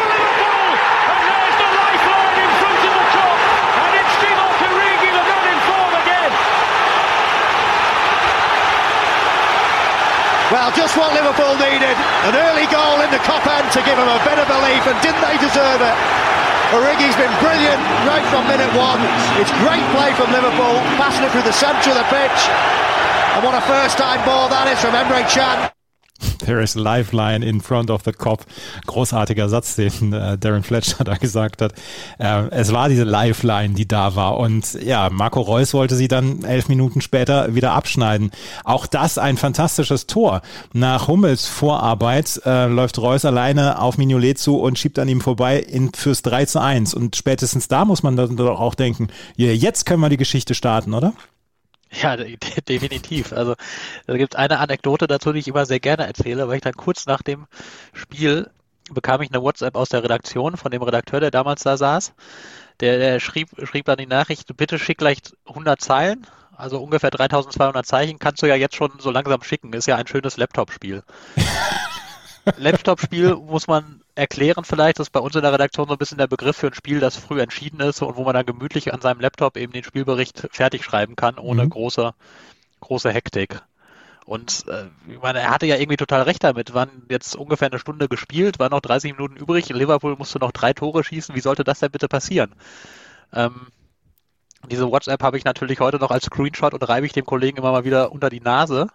Just 10.79 10.97
what 10.97 11.13
Liverpool 11.13 11.55
needed. 11.59 11.97
An 12.27 12.35
early 12.35 12.67
goal 12.71 13.03
in 13.03 13.11
the 13.11 13.23
cop 13.27 13.45
end 13.47 13.67
to 13.75 13.81
give 13.83 13.99
them 13.99 14.09
a 14.09 14.21
bit 14.23 14.39
of 14.39 14.47
belief, 14.47 14.83
and 14.87 14.97
didn't 15.03 15.21
they 15.21 15.37
deserve 15.39 15.83
it? 15.83 15.97
Origi's 16.71 17.17
been 17.19 17.35
brilliant 17.43 17.83
right 18.07 18.23
from 18.31 18.47
minute 18.47 18.71
one. 18.79 19.03
It's 19.43 19.51
great 19.59 19.83
play 19.91 20.15
from 20.15 20.31
Liverpool, 20.31 20.79
passing 20.95 21.27
it 21.27 21.33
through 21.33 21.43
the 21.43 21.53
centre 21.53 21.91
of 21.91 21.99
the 21.99 22.07
pitch. 22.07 22.41
And 23.35 23.45
what 23.45 23.55
a 23.55 23.61
first 23.67 23.99
time 23.99 24.25
ball 24.25 24.49
that 24.49 24.69
is 24.69 24.79
from 24.79 24.95
Emre 24.95 25.27
Can. 25.29 25.80
There 26.45 26.63
is 26.63 26.75
Lifeline 26.75 27.45
in 27.45 27.61
front 27.61 27.91
of 27.91 28.03
the 28.05 28.13
cop. 28.13 28.45
Großartiger 28.87 29.49
Satz, 29.49 29.77
den 29.77 30.13
äh, 30.13 30.39
Darren 30.39 30.63
Fletcher 30.63 31.05
da 31.05 31.17
gesagt 31.17 31.63
hat. 31.63 31.73
Äh, 32.19 32.49
es 32.51 32.73
war 32.73 32.89
diese 32.89 33.05
Lifeline, 33.05 33.75
die 33.75 33.87
da 33.87 34.15
war. 34.17 34.39
Und 34.39 34.75
ja, 34.83 35.11
Marco 35.11 35.41
Reus 35.41 35.75
wollte 35.75 35.97
sie 35.97 36.09
dann 36.09 36.45
elf 36.45 36.69
Minuten 36.69 37.01
später 37.01 37.55
wieder 37.55 37.73
abschneiden. 37.73 38.31
Auch 38.65 38.87
das 38.87 39.19
ein 39.19 39.37
fantastisches 39.37 40.07
Tor. 40.07 40.43
Nach 40.73 41.09
Hummels 41.09 41.47
Vorarbeit 41.47 42.41
äh, 42.45 42.67
läuft 42.67 42.99
Reus 42.99 43.25
alleine 43.25 43.81
auf 43.81 43.99
Mignolet 43.99 44.39
zu 44.39 44.59
und 44.59 44.79
schiebt 44.79 44.99
an 44.99 45.09
ihm 45.09 45.21
vorbei 45.21 45.59
in, 45.59 45.93
fürs 45.93 46.23
3 46.23 46.47
zu 46.47 46.61
1. 46.61 46.95
Und 46.95 47.17
spätestens 47.17 47.69
da 47.69 47.85
muss 47.85 48.03
man 48.03 48.17
dann 48.17 48.37
doch 48.37 48.61
auch 48.61 48.75
denken, 48.75 49.09
yeah, 49.39 49.53
jetzt 49.53 49.87
können 49.87 50.01
wir 50.01 50.09
die 50.09 50.17
Geschichte 50.17 50.55
starten, 50.55 50.95
oder? 50.95 51.13
Ja, 51.93 52.17
definitiv. 52.17 53.33
Also 53.33 53.57
da 54.07 54.17
gibt 54.17 54.35
es 54.35 54.39
eine 54.39 54.59
Anekdote 54.59 55.07
dazu, 55.07 55.33
die 55.33 55.41
ich 55.41 55.49
immer 55.49 55.67
sehr 55.67 55.81
gerne 55.81 56.07
erzähle, 56.07 56.47
weil 56.49 56.57
ich 56.57 56.63
dann 56.63 56.75
kurz 56.75 57.07
nach 57.07 57.23
dem 57.23 57.47
Spiel 57.93 58.51
bekam 58.93 59.23
ich 59.23 59.31
eine 59.33 59.43
WhatsApp 59.43 59.77
aus 59.77 59.89
der 59.89 60.03
Redaktion 60.03 60.57
von 60.57 60.71
dem 60.71 60.83
Redakteur, 60.83 61.21
der 61.21 61.31
damals 61.31 61.63
da 61.63 61.77
saß. 61.77 62.13
Der, 62.81 62.99
der 62.99 63.21
schrieb, 63.21 63.49
schrieb 63.65 63.85
dann 63.87 63.99
die 63.99 64.07
Nachricht, 64.07 64.57
bitte 64.57 64.79
schick 64.79 64.99
gleich 64.99 65.19
100 65.47 65.81
Zeilen, 65.81 66.27
also 66.57 66.83
ungefähr 66.83 67.11
3200 67.11 67.87
Zeichen, 67.87 68.19
kannst 68.19 68.43
du 68.43 68.47
ja 68.47 68.55
jetzt 68.55 68.77
schon 68.77 68.93
so 68.99 69.11
langsam 69.11 69.43
schicken. 69.43 69.73
Ist 69.73 69.87
ja 69.87 69.97
ein 69.97 70.07
schönes 70.07 70.37
Laptop-Spiel. 70.37 71.03
Laptop-Spiel 72.57 73.37
muss 73.37 73.67
man 73.67 74.03
erklären 74.15 74.65
vielleicht, 74.65 74.99
das 74.99 75.09
ist 75.09 75.13
bei 75.13 75.21
uns 75.21 75.35
in 75.35 75.43
der 75.43 75.53
Redaktion 75.53 75.87
so 75.87 75.95
ein 75.95 75.99
bisschen 75.99 76.19
der 76.19 76.27
Begriff 76.27 76.57
für 76.57 76.69
ein 76.69 76.75
Spiel, 76.75 77.01
das 77.01 77.17
früh 77.17 77.41
entschieden 77.41 77.81
ist 77.81 78.03
und 78.03 78.17
wo 78.17 78.25
man 78.25 78.35
dann 78.35 78.47
gemütlich 78.47 78.93
an 78.93 79.01
seinem 79.01 79.21
Laptop 79.21 79.57
eben 79.57 79.73
den 79.73 79.85
Spielbericht 79.85 80.49
fertig 80.51 80.85
schreiben 80.85 81.17
kann, 81.17 81.39
ohne 81.39 81.65
mhm. 81.65 81.71
große, 81.71 82.13
große 82.81 83.11
Hektik. 83.11 83.63
Und 84.27 84.65
äh, 84.69 84.87
ich 85.11 85.21
meine, 85.21 85.41
er 85.41 85.51
hatte 85.51 85.67
ja 85.67 85.77
irgendwie 85.77 85.97
total 85.97 86.23
recht 86.23 86.45
damit. 86.45 86.73
Waren 86.73 87.03
jetzt 87.09 87.35
ungefähr 87.35 87.69
eine 87.69 87.81
Stunde 87.81 88.09
gespielt, 88.09 88.59
waren 88.59 88.71
noch 88.71 88.81
30 88.81 89.13
Minuten 89.13 89.37
übrig. 89.37 89.69
Liverpool 89.71 90.17
musste 90.17 90.39
noch 90.39 90.53
drei 90.53 90.73
Tore 90.73 91.03
schießen. 91.03 91.35
Wie 91.35 91.41
sollte 91.41 91.65
das 91.65 91.81
denn 91.81 91.91
bitte 91.91 92.07
passieren? 92.07 92.55
Ähm, 93.33 93.69
diese 94.69 94.91
WhatsApp 94.91 95.23
habe 95.23 95.39
ich 95.39 95.45
natürlich 95.45 95.81
heute 95.81 95.99
noch 95.99 96.11
als 96.11 96.27
Screenshot 96.27 96.75
und 96.75 96.89
reibe 96.89 97.07
ich 97.07 97.13
dem 97.13 97.25
Kollegen 97.25 97.59
immer 97.59 97.73
mal 97.73 97.85
wieder 97.85 98.13
unter 98.13 98.31
die 98.31 98.41
Nase. 98.41 98.89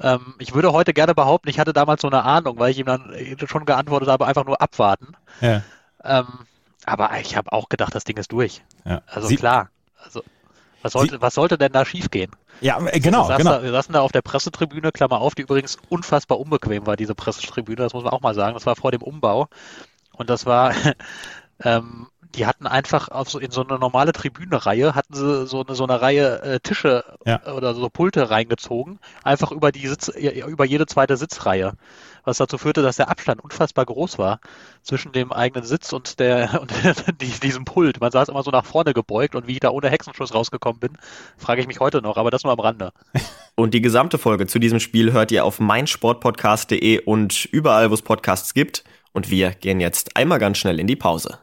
Ähm, 0.00 0.34
ich 0.38 0.54
würde 0.54 0.72
heute 0.72 0.94
gerne 0.94 1.14
behaupten, 1.14 1.48
ich 1.48 1.58
hatte 1.58 1.72
damals 1.72 2.02
so 2.02 2.08
eine 2.08 2.24
Ahnung, 2.24 2.58
weil 2.58 2.70
ich 2.70 2.78
ihm 2.78 2.86
dann 2.86 3.12
schon 3.46 3.64
geantwortet 3.64 4.08
habe, 4.08 4.26
einfach 4.26 4.44
nur 4.44 4.60
abwarten. 4.60 5.16
Ja. 5.40 5.62
Ähm, 6.04 6.26
aber 6.84 7.10
ich 7.20 7.36
habe 7.36 7.52
auch 7.52 7.68
gedacht, 7.68 7.94
das 7.94 8.04
Ding 8.04 8.16
ist 8.16 8.32
durch. 8.32 8.62
Ja. 8.84 9.02
Also 9.06 9.28
Sie 9.28 9.36
klar. 9.36 9.70
Also 10.02 10.22
was 10.82 10.92
sollte, 10.92 11.20
was 11.20 11.34
sollte 11.34 11.58
denn 11.58 11.72
da 11.72 11.84
schiefgehen? 11.84 12.30
Ja, 12.60 12.78
äh, 12.86 13.00
genau. 13.00 13.24
Wir 13.24 13.28
saßen, 13.28 13.38
genau. 13.38 13.56
Da, 13.56 13.62
wir 13.62 13.72
saßen 13.72 13.92
da 13.92 14.00
auf 14.00 14.12
der 14.12 14.22
Pressetribüne, 14.22 14.92
Klammer 14.92 15.20
auf, 15.20 15.34
die 15.34 15.42
übrigens 15.42 15.76
unfassbar 15.88 16.38
unbequem 16.38 16.86
war, 16.86 16.96
diese 16.96 17.14
Pressetribüne, 17.14 17.76
das 17.76 17.92
muss 17.92 18.04
man 18.04 18.12
auch 18.12 18.20
mal 18.20 18.34
sagen. 18.34 18.54
Das 18.54 18.66
war 18.66 18.76
vor 18.76 18.92
dem 18.92 19.02
Umbau. 19.02 19.48
Und 20.12 20.30
das 20.30 20.46
war, 20.46 20.72
ähm, 21.62 22.08
die 22.34 22.46
hatten 22.46 22.66
einfach 22.66 23.08
auf 23.08 23.30
so, 23.30 23.38
in 23.38 23.50
so 23.50 23.66
eine 23.66 23.78
normale 23.78 24.12
Tribünenreihe, 24.12 24.94
hatten 24.94 25.14
sie 25.14 25.46
so 25.46 25.64
eine, 25.64 25.74
so 25.74 25.84
eine 25.84 26.00
Reihe 26.00 26.42
äh, 26.42 26.60
Tische 26.60 27.04
ja. 27.24 27.44
oder 27.52 27.74
so 27.74 27.88
Pulte 27.88 28.30
reingezogen, 28.30 28.98
einfach 29.24 29.50
über 29.52 29.72
die 29.72 29.86
Sitz, 29.86 30.08
über 30.08 30.64
jede 30.64 30.86
zweite 30.86 31.16
Sitzreihe. 31.16 31.74
Was 32.24 32.38
dazu 32.38 32.58
führte, 32.58 32.82
dass 32.82 32.96
der 32.96 33.08
Abstand 33.08 33.42
unfassbar 33.42 33.86
groß 33.86 34.18
war 34.18 34.40
zwischen 34.82 35.12
dem 35.12 35.32
eigenen 35.32 35.64
Sitz 35.64 35.92
und 35.92 36.18
der 36.20 36.60
und 36.60 36.72
diesem 37.42 37.64
Pult. 37.64 38.00
Man 38.00 38.10
saß 38.10 38.28
immer 38.28 38.42
so 38.42 38.50
nach 38.50 38.64
vorne 38.64 38.92
gebeugt 38.94 39.34
und 39.34 39.46
wie 39.46 39.52
ich 39.52 39.60
da 39.60 39.70
ohne 39.70 39.88
Hexenschuss 39.88 40.34
rausgekommen 40.34 40.80
bin, 40.80 40.98
frage 41.36 41.60
ich 41.60 41.66
mich 41.66 41.80
heute 41.80 42.02
noch, 42.02 42.16
aber 42.16 42.30
das 42.30 42.44
nur 42.44 42.52
am 42.52 42.60
Rande. 42.60 42.92
Und 43.54 43.74
die 43.74 43.82
gesamte 43.82 44.18
Folge 44.18 44.46
zu 44.46 44.60
diesem 44.60 44.78
Spiel 44.78 45.10
hört 45.10 45.32
ihr 45.32 45.44
auf 45.44 45.58
meinsportpodcast.de 45.58 47.00
und 47.00 47.44
überall, 47.46 47.90
wo 47.90 47.94
es 47.94 48.02
Podcasts 48.02 48.54
gibt. 48.54 48.84
Und 49.12 49.30
wir 49.30 49.50
gehen 49.50 49.80
jetzt 49.80 50.16
einmal 50.16 50.38
ganz 50.38 50.58
schnell 50.58 50.78
in 50.78 50.86
die 50.86 50.94
Pause. 50.94 51.40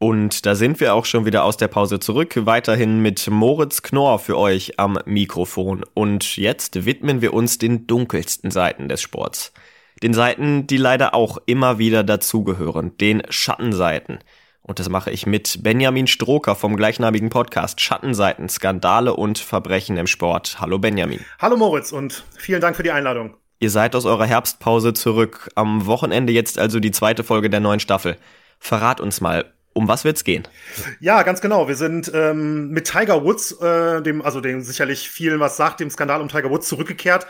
Und 0.00 0.46
da 0.46 0.54
sind 0.54 0.78
wir 0.78 0.94
auch 0.94 1.04
schon 1.04 1.26
wieder 1.26 1.42
aus 1.42 1.56
der 1.56 1.66
Pause 1.66 1.98
zurück, 1.98 2.34
weiterhin 2.44 3.00
mit 3.00 3.28
Moritz 3.28 3.82
Knorr 3.82 4.20
für 4.20 4.38
euch 4.38 4.78
am 4.78 4.96
Mikrofon. 5.06 5.84
Und 5.92 6.36
jetzt 6.36 6.84
widmen 6.84 7.20
wir 7.20 7.34
uns 7.34 7.58
den 7.58 7.88
dunkelsten 7.88 8.52
Seiten 8.52 8.88
des 8.88 9.02
Sports. 9.02 9.52
Den 10.00 10.14
Seiten, 10.14 10.68
die 10.68 10.76
leider 10.76 11.14
auch 11.14 11.38
immer 11.46 11.78
wieder 11.78 12.04
dazugehören, 12.04 12.96
den 12.98 13.22
Schattenseiten. 13.28 14.20
Und 14.62 14.78
das 14.78 14.88
mache 14.88 15.10
ich 15.10 15.26
mit 15.26 15.64
Benjamin 15.64 16.06
Stroker 16.06 16.54
vom 16.54 16.76
gleichnamigen 16.76 17.30
Podcast 17.30 17.80
Schattenseiten, 17.80 18.48
Skandale 18.48 19.14
und 19.14 19.38
Verbrechen 19.38 19.96
im 19.96 20.06
Sport. 20.06 20.60
Hallo 20.60 20.78
Benjamin. 20.78 21.24
Hallo 21.40 21.56
Moritz 21.56 21.90
und 21.90 22.24
vielen 22.36 22.60
Dank 22.60 22.76
für 22.76 22.84
die 22.84 22.92
Einladung. 22.92 23.34
Ihr 23.58 23.70
seid 23.70 23.96
aus 23.96 24.04
eurer 24.04 24.26
Herbstpause 24.26 24.92
zurück. 24.92 25.50
Am 25.56 25.86
Wochenende 25.86 26.32
jetzt 26.32 26.56
also 26.56 26.78
die 26.78 26.92
zweite 26.92 27.24
Folge 27.24 27.50
der 27.50 27.58
neuen 27.58 27.80
Staffel. 27.80 28.16
Verrat 28.60 29.00
uns 29.00 29.20
mal, 29.20 29.52
um 29.78 29.88
was 29.88 30.04
wird's 30.04 30.24
gehen? 30.24 30.46
Ja, 31.00 31.22
ganz 31.22 31.40
genau. 31.40 31.68
Wir 31.68 31.76
sind 31.76 32.10
ähm, 32.14 32.70
mit 32.70 32.90
Tiger 32.90 33.24
Woods, 33.24 33.52
äh, 33.52 34.02
dem, 34.02 34.20
also 34.22 34.40
dem 34.40 34.60
sicherlich 34.62 35.08
vielen 35.08 35.40
was 35.40 35.56
sagt, 35.56 35.80
dem 35.80 35.88
Skandal 35.88 36.20
um 36.20 36.28
Tiger 36.28 36.50
Woods 36.50 36.68
zurückgekehrt 36.68 37.26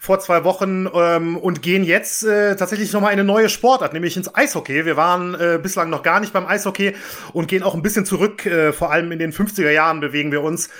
vor 0.00 0.18
zwei 0.18 0.44
Wochen 0.44 0.88
ähm, 0.94 1.36
und 1.36 1.60
gehen 1.60 1.84
jetzt 1.84 2.24
äh, 2.24 2.56
tatsächlich 2.56 2.90
nochmal 2.92 3.12
eine 3.12 3.22
neue 3.22 3.50
Sportart, 3.50 3.92
nämlich 3.92 4.16
ins 4.16 4.34
Eishockey. 4.34 4.86
Wir 4.86 4.96
waren 4.96 5.34
äh, 5.34 5.60
bislang 5.62 5.90
noch 5.90 6.02
gar 6.02 6.20
nicht 6.20 6.32
beim 6.32 6.46
Eishockey 6.46 6.94
und 7.34 7.48
gehen 7.48 7.62
auch 7.62 7.74
ein 7.74 7.82
bisschen 7.82 8.06
zurück, 8.06 8.46
äh, 8.46 8.72
vor 8.72 8.90
allem 8.90 9.12
in 9.12 9.18
den 9.18 9.32
50er 9.32 9.70
Jahren 9.70 10.00
bewegen 10.00 10.32
wir 10.32 10.42
uns. 10.42 10.70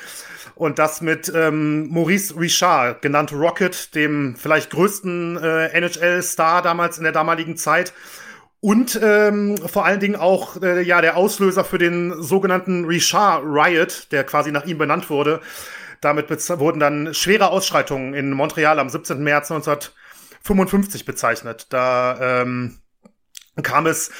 Und 0.54 0.78
das 0.78 1.00
mit 1.00 1.30
ähm, 1.34 1.88
Maurice 1.88 2.38
Richard, 2.38 3.02
genannt 3.02 3.32
Rocket, 3.32 3.94
dem 3.94 4.36
vielleicht 4.36 4.70
größten 4.70 5.36
äh, 5.36 5.66
NHL-Star 5.68 6.62
damals 6.62 6.96
in 6.96 7.04
der 7.04 7.12
damaligen 7.12 7.56
Zeit 7.56 7.92
und 8.60 8.98
ähm, 9.02 9.56
vor 9.56 9.86
allen 9.86 10.00
Dingen 10.00 10.16
auch 10.16 10.60
äh, 10.62 10.82
ja 10.82 11.00
der 11.00 11.16
Auslöser 11.16 11.64
für 11.64 11.78
den 11.78 12.22
sogenannten 12.22 12.84
Richard 12.84 13.42
Riot, 13.44 14.12
der 14.12 14.24
quasi 14.24 14.52
nach 14.52 14.66
ihm 14.66 14.78
benannt 14.78 15.08
wurde. 15.08 15.40
Damit 16.00 16.30
wurden 16.30 16.80
dann 16.80 17.14
schwere 17.14 17.50
Ausschreitungen 17.50 18.14
in 18.14 18.32
Montreal 18.32 18.78
am 18.78 18.88
17. 18.88 19.22
März 19.22 19.50
1955 19.50 21.04
bezeichnet. 21.04 21.66
Da 21.70 22.42
ähm, 22.42 22.78
kam 23.62 23.86
es 23.86 24.10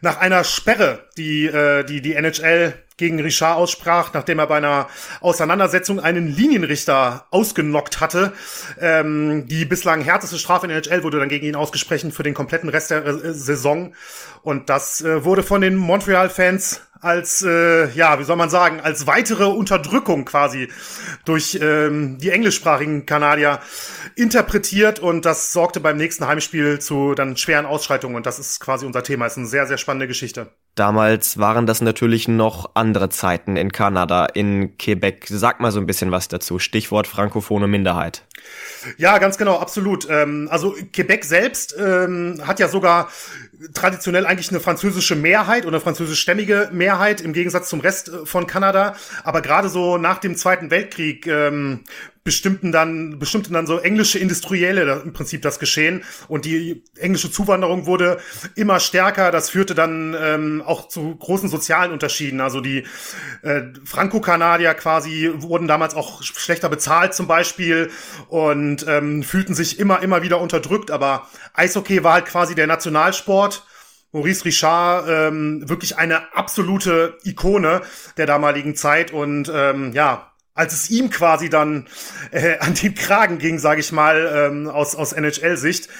nach 0.00 0.18
einer 0.18 0.44
Sperre, 0.44 1.08
die 1.16 1.46
äh, 1.46 1.84
die, 1.84 2.00
die 2.02 2.14
NHL 2.14 2.74
gegen 3.02 3.20
Richard 3.20 3.56
aussprach, 3.56 4.12
nachdem 4.14 4.38
er 4.38 4.46
bei 4.46 4.58
einer 4.58 4.88
Auseinandersetzung 5.20 5.98
einen 5.98 6.28
Linienrichter 6.28 7.26
ausgenockt 7.32 8.00
hatte. 8.00 8.32
Ähm, 8.80 9.48
die 9.48 9.64
bislang 9.64 10.02
härteste 10.02 10.38
Strafe 10.38 10.66
in 10.66 10.70
der 10.70 10.78
NHL 10.78 11.02
wurde 11.02 11.18
dann 11.18 11.28
gegen 11.28 11.44
ihn 11.44 11.56
ausgesprochen 11.56 12.12
für 12.12 12.22
den 12.22 12.32
kompletten 12.32 12.68
Rest 12.68 12.92
der 12.92 13.04
äh, 13.04 13.34
Saison. 13.34 13.92
Und 14.42 14.70
das 14.70 15.02
äh, 15.02 15.24
wurde 15.24 15.42
von 15.42 15.62
den 15.62 15.74
Montreal-Fans 15.74 16.82
als, 17.00 17.42
äh, 17.42 17.90
ja, 17.90 18.20
wie 18.20 18.24
soll 18.24 18.36
man 18.36 18.50
sagen, 18.50 18.80
als 18.80 19.08
weitere 19.08 19.46
Unterdrückung 19.46 20.24
quasi 20.24 20.68
durch 21.24 21.58
ähm, 21.60 22.18
die 22.18 22.30
englischsprachigen 22.30 23.04
Kanadier 23.04 23.58
interpretiert 24.14 25.00
und 25.00 25.24
das 25.24 25.52
sorgte 25.52 25.80
beim 25.80 25.96
nächsten 25.96 26.28
Heimspiel 26.28 26.78
zu 26.78 27.14
dann 27.16 27.36
schweren 27.36 27.66
Ausschreitungen 27.66 28.14
und 28.14 28.26
das 28.26 28.38
ist 28.38 28.60
quasi 28.60 28.86
unser 28.86 29.02
Thema. 29.02 29.26
Ist 29.26 29.38
eine 29.38 29.48
sehr, 29.48 29.66
sehr 29.66 29.78
spannende 29.78 30.06
Geschichte. 30.06 30.52
Damals 30.74 31.38
waren 31.38 31.66
das 31.66 31.82
natürlich 31.82 32.28
noch 32.28 32.70
andere 32.74 33.10
Zeiten 33.10 33.56
in 33.56 33.72
Kanada, 33.72 34.24
in 34.24 34.78
Quebec. 34.78 35.26
Sag 35.28 35.60
mal 35.60 35.70
so 35.70 35.78
ein 35.80 35.86
bisschen 35.86 36.10
was 36.12 36.28
dazu. 36.28 36.58
Stichwort 36.58 37.06
frankophone 37.06 37.70
Minderheit. 37.70 38.24
Ja, 38.96 39.18
ganz 39.18 39.38
genau, 39.38 39.58
absolut. 39.58 40.08
Ähm, 40.10 40.48
also 40.50 40.74
Quebec 40.92 41.24
selbst 41.24 41.74
ähm, 41.78 42.40
hat 42.44 42.58
ja 42.58 42.68
sogar 42.68 43.10
traditionell 43.74 44.26
eigentlich 44.26 44.50
eine 44.50 44.60
französische 44.60 45.14
Mehrheit 45.14 45.66
oder 45.66 45.80
französischstämmige 45.80 46.70
Mehrheit 46.72 47.20
im 47.20 47.32
Gegensatz 47.32 47.68
zum 47.68 47.80
Rest 47.80 48.08
äh, 48.08 48.26
von 48.26 48.46
Kanada. 48.46 48.96
Aber 49.24 49.40
gerade 49.42 49.68
so 49.68 49.98
nach 49.98 50.18
dem 50.18 50.36
Zweiten 50.36 50.70
Weltkrieg 50.70 51.26
ähm, 51.26 51.84
bestimmten 52.24 52.70
dann, 52.70 53.18
bestimmten 53.18 53.52
dann 53.52 53.66
so 53.66 53.78
englische 53.78 54.18
Industrielle 54.18 55.02
im 55.04 55.12
Prinzip 55.12 55.42
das 55.42 55.58
Geschehen 55.58 56.04
und 56.28 56.44
die 56.44 56.84
englische 56.96 57.32
Zuwanderung 57.32 57.86
wurde 57.86 58.18
immer 58.54 58.78
stärker. 58.78 59.32
Das 59.32 59.50
führte 59.50 59.74
dann 59.74 60.14
ähm, 60.18 60.62
auch 60.64 60.88
zu 60.88 61.16
großen 61.16 61.48
sozialen 61.48 61.90
Unterschieden. 61.90 62.40
Also 62.40 62.60
die 62.60 62.84
äh, 63.42 63.62
Franco-Kanadier 63.84 64.74
quasi 64.74 65.32
wurden 65.34 65.66
damals 65.66 65.94
auch 65.94 66.22
schlechter 66.22 66.68
bezahlt 66.68 67.12
zum 67.14 67.26
Beispiel 67.26 67.90
und 68.32 68.86
ähm, 68.88 69.22
fühlten 69.22 69.54
sich 69.54 69.78
immer, 69.78 70.02
immer 70.02 70.22
wieder 70.22 70.40
unterdrückt. 70.40 70.90
Aber 70.90 71.28
Eishockey 71.52 72.02
war 72.02 72.14
halt 72.14 72.24
quasi 72.24 72.54
der 72.54 72.66
Nationalsport. 72.66 73.66
Maurice 74.10 74.46
Richard 74.46 75.06
ähm, 75.06 75.68
wirklich 75.68 75.98
eine 75.98 76.34
absolute 76.34 77.18
Ikone 77.24 77.82
der 78.16 78.24
damaligen 78.24 78.74
Zeit 78.74 79.10
und 79.10 79.52
ähm, 79.54 79.92
ja, 79.92 80.32
als 80.54 80.72
es 80.72 80.90
ihm 80.90 81.10
quasi 81.10 81.50
dann 81.50 81.86
äh, 82.30 82.58
an 82.60 82.72
den 82.72 82.94
Kragen 82.94 83.36
ging, 83.36 83.58
sage 83.58 83.80
ich 83.80 83.92
mal, 83.92 84.32
ähm, 84.34 84.66
aus, 84.66 84.94
aus 84.94 85.12
NHL-Sicht, 85.12 85.90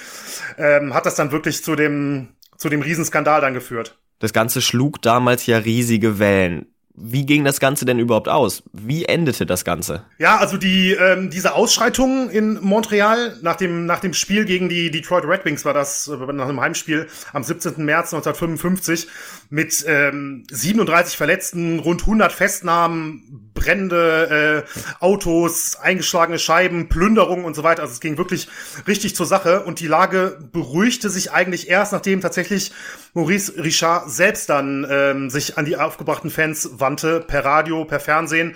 ähm, 0.56 0.94
hat 0.94 1.04
das 1.04 1.16
dann 1.16 1.32
wirklich 1.32 1.62
zu 1.62 1.76
dem, 1.76 2.28
zu 2.56 2.70
dem 2.70 2.80
Riesenskandal 2.80 3.42
dann 3.42 3.52
geführt. 3.52 3.98
Das 4.20 4.32
Ganze 4.32 4.62
schlug 4.62 5.02
damals 5.02 5.44
ja 5.44 5.58
riesige 5.58 6.18
Wellen 6.18 6.71
wie 6.94 7.24
ging 7.24 7.44
das 7.44 7.58
Ganze 7.58 7.84
denn 7.86 7.98
überhaupt 7.98 8.28
aus? 8.28 8.62
Wie 8.72 9.06
endete 9.06 9.46
das 9.46 9.64
Ganze? 9.64 10.04
Ja, 10.18 10.36
also 10.36 10.58
die 10.58 10.92
ähm, 10.92 11.30
diese 11.30 11.54
Ausschreitungen 11.54 12.28
in 12.28 12.60
Montreal 12.60 13.36
nach 13.40 13.56
dem 13.56 13.86
nach 13.86 14.00
dem 14.00 14.12
Spiel 14.12 14.44
gegen 14.44 14.68
die 14.68 14.90
Detroit 14.90 15.24
Red 15.24 15.44
Wings 15.44 15.64
war 15.64 15.72
das 15.72 16.08
äh, 16.08 16.32
nach 16.32 16.48
einem 16.48 16.60
Heimspiel 16.60 17.08
am 17.32 17.42
17. 17.42 17.84
März 17.84 18.12
1955 18.12 19.08
mit 19.48 19.84
ähm, 19.88 20.44
37 20.50 21.16
Verletzten, 21.16 21.78
rund 21.78 22.02
100 22.02 22.30
Festnahmen, 22.30 23.50
Brände, 23.54 24.64
äh, 24.68 25.02
Autos, 25.02 25.76
eingeschlagene 25.76 26.38
Scheiben, 26.38 26.88
Plünderungen 26.88 27.44
und 27.46 27.54
so 27.54 27.62
weiter. 27.62 27.82
Also 27.82 27.94
es 27.94 28.00
ging 28.00 28.18
wirklich 28.18 28.48
richtig 28.86 29.16
zur 29.16 29.26
Sache 29.26 29.64
und 29.64 29.80
die 29.80 29.86
Lage 29.86 30.38
beruhigte 30.52 31.08
sich 31.08 31.32
eigentlich 31.32 31.68
erst, 31.68 31.92
nachdem 31.92 32.20
tatsächlich 32.20 32.72
Maurice 33.14 33.56
Richard 33.62 34.10
selbst 34.10 34.48
dann 34.48 34.86
ähm, 34.88 35.30
sich 35.30 35.58
an 35.58 35.64
die 35.64 35.76
aufgebrachten 35.76 36.30
Fans 36.30 36.70
wandte, 36.80 37.20
per 37.20 37.44
Radio, 37.44 37.84
per 37.84 38.00
Fernsehen 38.00 38.54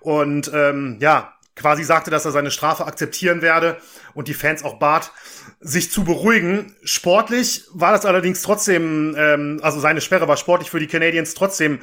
und 0.00 0.50
ähm, 0.54 0.96
ja, 1.00 1.34
quasi 1.54 1.84
sagte, 1.84 2.10
dass 2.10 2.24
er 2.24 2.32
seine 2.32 2.50
Strafe 2.50 2.86
akzeptieren 2.86 3.42
werde 3.42 3.76
und 4.14 4.28
die 4.28 4.34
Fans 4.34 4.64
auch 4.64 4.78
bat, 4.78 5.12
sich 5.60 5.90
zu 5.90 6.04
beruhigen. 6.04 6.74
Sportlich 6.82 7.64
war 7.72 7.92
das 7.92 8.06
allerdings 8.06 8.40
trotzdem, 8.42 9.14
ähm, 9.18 9.60
also 9.62 9.78
seine 9.78 10.00
Sperre 10.00 10.26
war 10.26 10.38
sportlich 10.38 10.70
für 10.70 10.80
die 10.80 10.86
Canadiens 10.86 11.34
trotzdem 11.34 11.80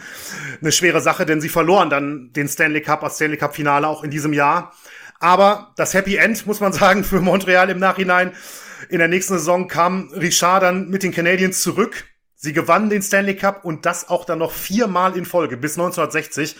eine 0.59 0.71
schwere 0.71 1.01
Sache, 1.01 1.25
denn 1.25 1.41
sie 1.41 1.49
verloren 1.49 1.89
dann 1.89 2.33
den 2.33 2.47
Stanley 2.47 2.81
Cup 2.81 3.03
als 3.03 3.15
Stanley 3.15 3.37
Cup 3.37 3.55
Finale 3.55 3.87
auch 3.87 4.03
in 4.03 4.09
diesem 4.09 4.33
Jahr. 4.33 4.73
Aber 5.19 5.73
das 5.75 5.93
Happy 5.93 6.17
End, 6.17 6.45
muss 6.45 6.59
man 6.59 6.73
sagen, 6.73 7.03
für 7.03 7.19
Montreal 7.19 7.69
im 7.69 7.79
Nachhinein. 7.79 8.33
In 8.89 8.99
der 8.99 9.07
nächsten 9.07 9.33
Saison 9.33 9.67
kam 9.67 10.09
Richard 10.13 10.63
dann 10.63 10.89
mit 10.89 11.03
den 11.03 11.11
Canadiens 11.11 11.61
zurück. 11.61 12.05
Sie 12.35 12.53
gewannen 12.53 12.91
den 12.91 13.01
Stanley 13.01 13.35
Cup 13.35 13.65
und 13.65 13.87
das 13.87 14.09
auch 14.09 14.23
dann 14.23 14.39
noch 14.39 14.51
viermal 14.51 15.17
in 15.17 15.25
Folge 15.25 15.57
bis 15.57 15.73
1960. 15.73 16.55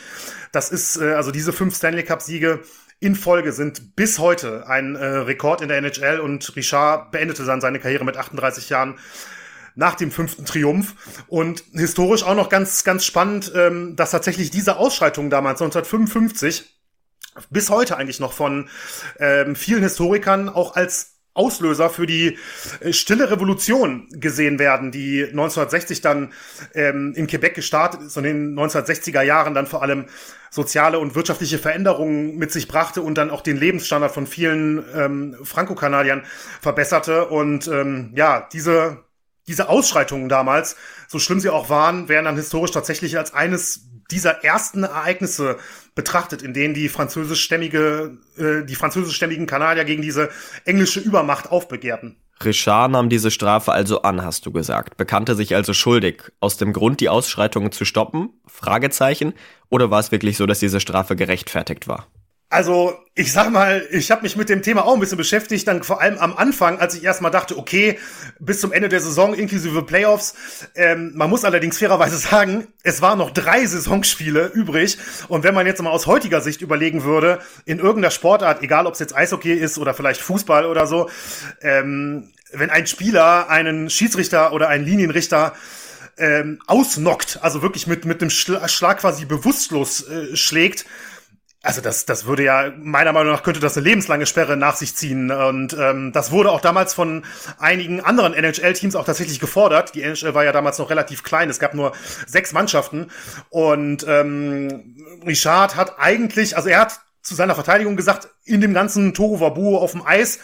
Das 0.51 0.71
ist 0.71 0.97
äh, 0.97 1.13
also 1.13 1.29
diese 1.29 1.53
fünf 1.53 1.75
Stanley 1.75 2.03
Cup 2.03 2.23
Siege 2.23 2.61
in 2.99 3.15
Folge 3.15 3.51
sind 3.51 3.95
bis 3.95 4.17
heute 4.17 4.67
ein 4.67 4.95
äh, 4.95 5.05
Rekord 5.05 5.61
in 5.61 5.67
der 5.67 5.77
NHL 5.77 6.19
und 6.19 6.55
Richard 6.55 7.11
beendete 7.11 7.45
dann 7.45 7.61
seine 7.61 7.79
Karriere 7.79 8.03
mit 8.03 8.17
38 8.17 8.69
Jahren 8.69 8.97
nach 9.75 9.93
dem 9.93 10.09
fünften 10.09 10.45
Triumph. 10.45 10.95
Und 11.27 11.63
historisch 11.73 12.23
auch 12.23 12.33
noch 12.33 12.49
ganz, 12.49 12.83
ganz 12.83 13.05
spannend, 13.05 13.51
ähm, 13.55 13.95
dass 13.95 14.09
tatsächlich 14.09 14.49
diese 14.49 14.77
Ausschreitungen 14.77 15.29
damals 15.29 15.61
1955 15.61 16.76
bis 17.49 17.69
heute 17.69 17.97
eigentlich 17.97 18.19
noch 18.19 18.33
von 18.33 18.69
ähm, 19.19 19.55
vielen 19.55 19.83
Historikern 19.83 20.49
auch 20.49 20.75
als 20.75 21.17
Auslöser 21.37 21.89
für 21.89 22.07
die 22.07 22.37
äh, 22.79 22.91
stille 22.91 23.29
Revolution 23.29 24.07
gesehen 24.11 24.59
werden, 24.59 24.91
die 24.91 25.23
1960 25.23 26.01
dann 26.01 26.33
ähm, 26.73 27.13
in 27.15 27.27
Quebec 27.27 27.53
gestartet 27.53 28.01
ist 28.01 28.17
und 28.17 28.25
in 28.25 28.55
den 28.55 28.59
1960er 28.59 29.21
Jahren 29.21 29.53
dann 29.53 29.67
vor 29.67 29.83
allem 29.83 30.07
soziale 30.49 30.97
und 30.97 31.13
wirtschaftliche 31.13 31.59
Veränderungen 31.59 32.37
mit 32.37 32.51
sich 32.51 32.67
brachte 32.67 33.01
und 33.01 33.17
dann 33.17 33.29
auch 33.29 33.41
den 33.41 33.57
Lebensstandard 33.57 34.13
von 34.13 34.25
vielen 34.25 34.83
ähm, 34.95 35.35
Franco-Kanadiern 35.43 36.23
verbesserte. 36.61 37.27
Und 37.27 37.67
ähm, 37.67 38.13
ja, 38.15 38.47
diese, 38.51 39.03
diese 39.47 39.69
Ausschreitungen 39.69 40.29
damals, 40.29 40.75
so 41.07 41.19
schlimm 41.19 41.39
sie 41.39 41.49
auch 41.49 41.69
waren, 41.69 42.09
werden 42.09 42.25
dann 42.25 42.35
historisch 42.35 42.71
tatsächlich 42.71 43.17
als 43.17 43.33
eines 43.33 43.87
dieser 44.11 44.43
ersten 44.43 44.83
Ereignisse 44.83 45.57
betrachtet, 45.95 46.41
in 46.41 46.53
denen 46.53 46.73
die 46.73 46.89
französischstämmige, 46.89 48.17
äh, 48.37 48.65
die 48.65 48.75
französischstämmigen 48.75 49.47
Kanadier 49.47 49.85
gegen 49.85 50.01
diese 50.01 50.29
englische 50.65 50.99
Übermacht 50.99 51.51
aufbegehrten. 51.51 52.17
Richard 52.43 52.91
nahm 52.91 53.09
diese 53.09 53.31
Strafe 53.31 53.71
also 53.71 54.03
an, 54.03 54.23
hast 54.23 54.45
du 54.45 54.51
gesagt, 54.51 54.97
bekannte 54.97 55.35
sich 55.35 55.55
also 55.55 55.73
schuldig. 55.73 56.31
Aus 56.39 56.57
dem 56.57 56.71
Grund, 56.71 56.99
die 56.99 57.09
Ausschreitungen 57.09 57.71
zu 57.71 57.83
stoppen? 57.83 58.29
Fragezeichen. 58.45 59.33
Oder 59.69 59.89
war 59.89 59.99
es 59.99 60.11
wirklich 60.11 60.37
so, 60.37 60.45
dass 60.45 60.59
diese 60.59 60.79
Strafe 60.79 61.15
gerechtfertigt 61.15 61.87
war? 61.87 62.07
Also, 62.49 62.97
ich 63.13 63.33
sag 63.33 63.51
mal, 63.51 63.85
ich 63.91 64.09
habe 64.09 64.21
mich 64.21 64.37
mit 64.37 64.47
dem 64.47 64.61
Thema 64.61 64.85
auch 64.85 64.93
ein 64.93 65.01
bisschen 65.01 65.17
beschäftigt, 65.17 65.67
dann 65.67 65.83
vor 65.83 65.99
allem 65.99 66.17
am 66.17 66.37
Anfang, 66.37 66.79
als 66.79 66.95
ich 66.95 67.03
erstmal 67.03 67.29
dachte, 67.29 67.57
okay, 67.57 67.99
bis 68.39 68.61
zum 68.61 68.71
Ende 68.71 68.87
der 68.87 69.01
Saison 69.01 69.33
inklusive 69.33 69.83
Playoffs. 69.83 70.33
Ähm, 70.73 71.11
man 71.13 71.29
muss 71.29 71.43
allerdings 71.43 71.77
fairerweise 71.77 72.15
sagen, 72.17 72.67
es 72.83 73.01
waren 73.01 73.17
noch 73.17 73.31
drei 73.31 73.65
Saisonspiele 73.65 74.47
übrig. 74.53 74.97
Und 75.27 75.43
wenn 75.43 75.53
man 75.53 75.67
jetzt 75.67 75.81
mal 75.81 75.89
aus 75.89 76.07
heutiger 76.07 76.39
Sicht 76.39 76.61
überlegen 76.61 77.03
würde, 77.03 77.39
in 77.65 77.79
irgendeiner 77.79 78.11
Sportart, 78.11 78.63
egal 78.63 78.87
ob 78.87 78.93
es 78.93 78.99
jetzt 79.01 79.13
Eishockey 79.13 79.53
ist 79.53 79.77
oder 79.77 79.93
vielleicht 79.93 80.21
Fußball 80.21 80.65
oder 80.65 80.87
so, 80.87 81.09
ähm, 81.61 82.31
wenn 82.53 82.69
ein 82.69 82.87
Spieler 82.87 83.49
einen 83.49 83.89
Schiedsrichter 83.89 84.53
oder 84.53 84.69
einen 84.69 84.85
Linienrichter 84.85 85.53
ähm, 86.17 86.59
ausnockt, 86.65 87.39
also 87.41 87.61
wirklich 87.61 87.87
mit, 87.87 88.05
mit 88.05 88.21
dem 88.21 88.29
Schlag 88.29 88.99
quasi 88.99 89.25
bewusstlos 89.25 90.07
äh, 90.07 90.35
schlägt, 90.37 90.85
also 91.67 91.81
das, 91.81 92.05
das 92.05 92.25
würde 92.25 92.43
ja, 92.43 92.71
meiner 92.77 93.11
Meinung 93.11 93.33
nach 93.33 93.43
könnte 93.43 93.59
das 93.59 93.75
eine 93.75 93.85
lebenslange 93.85 94.25
Sperre 94.25 94.55
nach 94.55 94.77
sich 94.77 94.95
ziehen. 94.95 95.29
Und 95.29 95.75
ähm, 95.77 96.13
das 96.13 96.31
wurde 96.31 96.49
auch 96.49 96.61
damals 96.61 96.93
von 96.93 97.25
einigen 97.59 97.99
anderen 97.99 98.33
NHL-Teams 98.33 98.95
auch 98.95 99.03
tatsächlich 99.03 99.41
gefordert. 99.41 99.93
Die 99.93 100.01
NHL 100.01 100.33
war 100.33 100.45
ja 100.45 100.53
damals 100.53 100.77
noch 100.77 100.89
relativ 100.89 101.23
klein. 101.23 101.49
Es 101.49 101.59
gab 101.59 101.73
nur 101.73 101.91
sechs 102.25 102.53
Mannschaften. 102.53 103.07
Und 103.49 104.05
ähm, 104.07 104.95
Richard 105.25 105.75
hat 105.75 105.99
eigentlich, 105.99 106.55
also 106.55 106.69
er 106.69 106.79
hat 106.79 107.01
zu 107.21 107.35
seiner 107.35 107.53
Verteidigung 107.53 107.97
gesagt, 107.97 108.29
in 108.45 108.61
dem 108.61 108.73
ganzen 108.73 109.13
Tohu 109.13 109.41
Wabu 109.41 109.77
auf 109.77 109.91
dem 109.91 110.07
Eis 110.07 110.39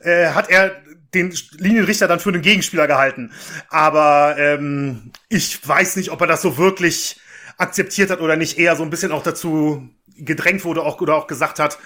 äh, 0.00 0.28
hat 0.28 0.48
er 0.48 0.72
den 1.12 1.36
Linienrichter 1.58 2.08
dann 2.08 2.20
für 2.20 2.32
den 2.32 2.40
Gegenspieler 2.40 2.86
gehalten. 2.86 3.32
Aber 3.68 4.36
ähm, 4.38 5.12
ich 5.28 5.68
weiß 5.68 5.96
nicht, 5.96 6.10
ob 6.10 6.22
er 6.22 6.26
das 6.26 6.40
so 6.40 6.56
wirklich 6.56 7.20
akzeptiert 7.58 8.10
hat 8.10 8.20
oder 8.20 8.36
nicht. 8.36 8.58
Eher 8.58 8.76
so 8.76 8.82
ein 8.82 8.90
bisschen 8.90 9.12
auch 9.12 9.22
dazu 9.22 9.90
gedrängt 10.16 10.64
wurde 10.64 10.82
auch, 10.82 11.00
oder 11.00 11.16
auch 11.16 11.26
gesagt 11.26 11.58
hat, 11.58 11.78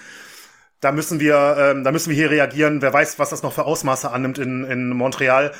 da 0.79 0.91
müssen 0.91 1.19
wir, 1.19 1.57
ähm, 1.59 1.83
da 1.83 1.91
müssen 1.91 2.09
wir 2.09 2.15
hier 2.15 2.31
reagieren. 2.31 2.81
Wer 2.81 2.93
weiß, 2.93 3.19
was 3.19 3.29
das 3.29 3.43
noch 3.43 3.53
für 3.53 3.65
Ausmaße 3.65 4.11
annimmt 4.11 4.37
in, 4.37 4.63
in 4.63 4.89
Montreal. 4.89 5.51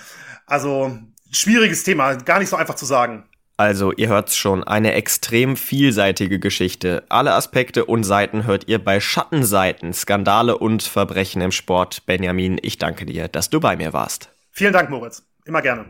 Also 0.46 0.98
schwieriges 1.32 1.84
Thema, 1.84 2.16
gar 2.16 2.40
nicht 2.40 2.50
so 2.50 2.56
einfach 2.56 2.76
zu 2.76 2.86
sagen. 2.86 3.26
Also, 3.58 3.92
ihr 3.92 4.08
hört's 4.08 4.38
schon, 4.38 4.64
eine 4.64 4.94
extrem 4.94 5.58
vielseitige 5.58 6.40
Geschichte. 6.40 7.04
Alle 7.10 7.34
Aspekte 7.34 7.84
und 7.84 8.06
Seiten 8.06 8.46
hört 8.46 8.70
ihr 8.70 8.80
bei 8.82 9.02
Schattenseiten, 9.02 9.94
Skandale 9.94 10.58
und 10.58 10.82
Verbrechen 10.82 11.42
im 11.42 11.52
Sport. 11.52 12.06
Benjamin, 12.06 12.58
ich 12.62 12.78
danke 12.78 13.06
dir, 13.06 13.28
dass 13.28 13.50
du 13.50 13.60
bei 13.60 13.76
mir 13.76 13.92
warst. 13.92 14.30
Vielen 14.52 14.72
Dank, 14.72 14.90
Moritz. 14.90 15.24
Immer 15.44 15.62
gerne. 15.62 15.84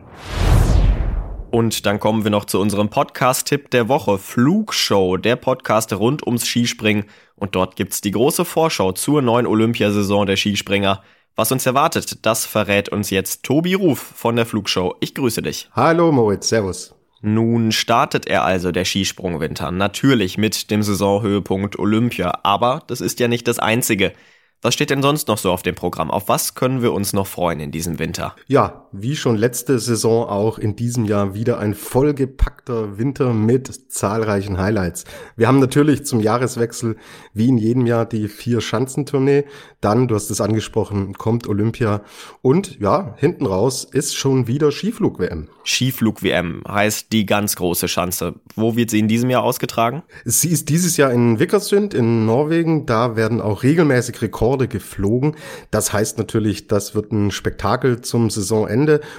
Und 1.51 1.88
dann 1.88 2.00
kommen 2.00 2.24
wir 2.24 2.32
noch 2.32 2.46
zu 2.46 2.60
unserem 2.60 2.89
Podcast-Tipp 2.89 3.72
der 3.72 3.89
Woche, 3.89 4.20
Flugshow, 4.20 5.18
der 5.18 5.36
Podcast 5.36 5.91
rund 5.94 6.25
ums 6.25 6.46
Skispringen. 6.46 7.06
Und 7.36 7.56
dort 7.56 7.75
gibt's 7.75 8.01
die 8.01 8.12
große 8.12 8.46
Vorschau 8.46 8.91
zur 8.91 9.24
neuen 9.24 9.48
Olympiasaison 9.48 10.27
der 10.27 10.36
Skispringer. 10.36 11.01
Was 11.36 11.51
uns 11.51 11.65
erwartet, 11.65 12.24
das 12.24 12.46
verrät 12.46 12.89
uns 12.89 13.10
jetzt 13.10 13.44
Tobi 13.44 13.74
Ruf 13.74 14.00
von 14.00 14.36
der 14.36 14.46
Flugshow. 14.46 14.96
Ich 15.00 15.15
grüße 15.15 15.41
dich. 15.41 15.70
Hallo 15.74 16.12
Moritz, 16.12 16.50
servus. 16.50 16.94
Nun 17.22 17.72
startet 17.72 18.27
er 18.27 18.44
also 18.44 18.72
der 18.72 18.86
Skisprungwinter, 18.86 19.72
natürlich 19.72 20.38
mit 20.38 20.70
dem 20.70 20.84
Saisonhöhepunkt 20.84 21.79
Olympia, 21.79 22.39
aber 22.44 22.84
das 22.88 23.01
ist 23.01 23.20
ja 23.20 23.27
nicht 23.27 23.48
das 23.48 23.60
einzige. 23.60 24.13
Was 24.62 24.74
steht 24.74 24.89
denn 24.89 25.01
sonst 25.01 25.29
noch 25.29 25.38
so 25.38 25.51
auf 25.53 25.63
dem 25.63 25.75
Programm? 25.75 26.12
Auf 26.12 26.27
was 26.27 26.53
können 26.53 26.82
wir 26.82 26.91
uns 26.91 27.13
noch 27.13 27.27
freuen 27.27 27.62
in 27.62 27.72
diesem 27.72 27.98
Winter? 27.98 28.36
Ja, 28.48 28.88
wie 28.91 29.15
schon 29.15 29.38
letzte 29.38 29.79
Saison 29.79 30.27
auch 30.27 30.60
in 30.60 30.75
diesem 30.75 31.05
Jahr 31.05 31.34
wieder 31.34 31.60
ein 31.60 31.74
vollgepackter 31.74 32.98
Winter 32.98 33.34
mit 33.34 33.91
zahlreichen 33.91 34.58
Highlights. 34.58 35.05
Wir 35.36 35.48
haben 35.48 35.60
natürlich 35.60 36.05
zum 36.05 36.19
Jahreswechsel 36.19 36.98
wie 37.34 37.48
in 37.48 37.58
jedem 37.58 37.86
Jahr 37.86 38.05
die 38.05 38.27
vier 38.27 38.62
Schanzentournee. 38.62 39.46
Dann, 39.81 40.08
du 40.08 40.15
hast 40.15 40.29
es 40.29 40.41
angesprochen, 40.41 41.13
kommt 41.13 41.48
Olympia 41.48 42.01
und 42.41 42.79
ja, 42.79 43.15
hinten 43.17 43.46
raus 43.46 43.86
ist 43.89 44.15
schon 44.15 44.48
wieder 44.48 44.72
Skiflug-WM. 44.72 45.48
Skiflug-WM 45.63 46.63
heißt 46.67 47.12
die 47.12 47.25
ganz 47.25 47.55
große 47.55 47.88
Schanze. 47.88 48.36
Wo 48.55 48.75
wird 48.75 48.89
sie 48.89 49.00
in 49.00 49.08
diesem 49.08 49.29
Jahr 49.29 49.43
ausgetragen? 49.43 50.03
Sie 50.25 50.50
ist 50.50 50.69
dieses 50.69 50.98
Jahr 50.98 51.12
in 51.12 51.39
Vickersund 51.39 51.93
in 51.93 52.25
Norwegen. 52.25 52.86
Da 52.86 53.15
werden 53.15 53.39
auch 53.39 53.63
regelmäßig 53.63 54.22
Rekorde 54.22 54.50
Rekorde 54.50 54.67
geflogen. 54.67 55.36
Das 55.72 55.93
heißt 55.93 56.17
natürlich, 56.17 56.67
das 56.67 56.96
wird 56.96 57.12
ein 57.12 57.31
Spektakel 57.31 58.01
zum 58.01 58.29
Saisonende. 58.29 58.69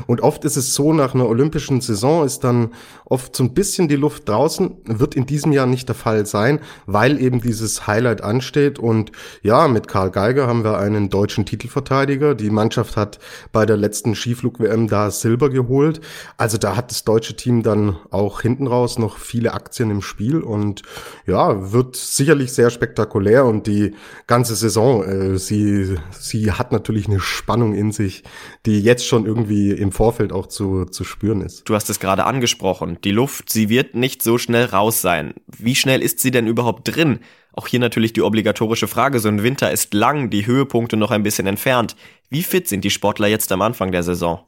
Und 0.07 0.21
oft 0.21 0.45
ist 0.45 0.57
es 0.57 0.75
so, 0.75 0.93
nach 0.93 1.15
einer 1.15 1.29
olympischen 1.29 1.81
Saison 1.81 2.25
ist 2.25 2.41
dann 2.41 2.71
oft 3.05 3.35
so 3.35 3.45
ein 3.45 3.55
bisschen 3.55 3.89
die 3.89 3.97
Luft 3.97 4.29
draußen. 4.29 4.77
Wird 4.85 5.15
in 5.15 5.27
diesem 5.27 5.53
Jahr 5.53 5.67
nicht 5.67 5.89
der 5.89 5.95
Fall 5.95 6.27
sein, 6.27 6.61
weil 6.87 7.21
eben 7.21 7.41
dieses 7.41 7.87
Highlight 7.87 8.23
ansteht. 8.23 8.79
Und 8.79 9.13
ja, 9.43 9.69
mit 9.69 9.89
Karl 9.89 10.11
Geiger 10.11 10.47
haben 10.47 10.65
wir 10.65 10.79
einen 10.79 11.11
deutschen 11.11 11.45
Titelverteidiger. 11.45 12.35
Die 12.35 12.51
Mannschaft 12.51 12.97
hat 12.97 13.19
bei 13.53 13.67
der 13.67 13.77
letzten 13.77 14.15
Skiflug-WM 14.15 14.89
da 14.89 15.11
Silber 15.11 15.51
geholt. 15.51 16.01
Also 16.37 16.59
da 16.59 16.77
hat 16.77 16.91
das 16.91 17.05
deutsche 17.05 17.37
Team 17.37 17.63
dann 17.63 17.97
auch 18.11 18.41
hinten 18.41 18.67
raus 18.67 18.99
noch 18.99 19.19
viele 19.19 19.55
Aktien 19.55 19.91
im 19.91 20.03
Spiel 20.03 20.41
und 20.41 20.83
ja, 21.27 21.73
wird 21.73 21.97
sicherlich 21.97 22.53
sehr 22.53 22.71
spektakulär 22.71 23.45
und 23.45 23.67
die 23.67 23.95
ganze 24.27 24.55
Saison 24.55 25.05
äh, 25.05 25.39
sie, 25.39 25.97
sie 26.19 26.53
hat 26.53 26.73
natürlich 26.73 27.09
eine 27.09 27.21
Spannung 27.21 27.75
in 27.75 27.93
sich, 27.93 28.25
die 28.67 28.81
jetzt 28.81 29.07
schon 29.07 29.27
irgendwie 29.27 29.50
im 29.51 29.93
Vorfeld 29.93 30.33
auch 30.33 30.47
zu, 30.47 30.85
zu 30.85 31.05
spüren 31.05 31.41
ist. 31.43 31.69
Du 31.69 31.75
hast 31.75 31.91
es 31.91 32.01
gerade 32.01 32.25
angesprochen. 32.25 32.99
Die 33.03 33.11
Luft, 33.11 33.51
sie 33.51 33.69
wird 33.69 33.95
nicht 33.95 34.23
so 34.23 34.39
schnell 34.39 34.67
raus 34.67 35.01
sein. 35.01 35.35
Wie 35.47 35.75
schnell 35.75 36.03
ist 36.03 36.21
sie 36.21 36.31
denn 36.31 36.47
überhaupt 36.47 36.95
drin? 36.95 37.21
Auch 37.53 37.67
hier 37.67 37.81
natürlich 37.81 38.13
die 38.13 38.23
obligatorische 38.23 38.89
Frage, 38.89 39.19
so 39.19 39.29
ein 39.29 39.43
Winter 39.43 39.71
ist 39.71 39.93
lang, 39.93 40.31
die 40.31 40.47
Höhepunkte 40.47 40.97
noch 40.97 41.11
ein 41.11 41.23
bisschen 41.23 41.47
entfernt. 41.47 41.97
Wie 42.29 42.43
fit 42.43 42.69
sind 42.69 42.85
die 42.85 42.91
Sportler 42.91 43.27
jetzt 43.27 43.51
am 43.53 43.63
Anfang 43.63 43.91
der 43.93 44.03
Saison? 44.03 44.41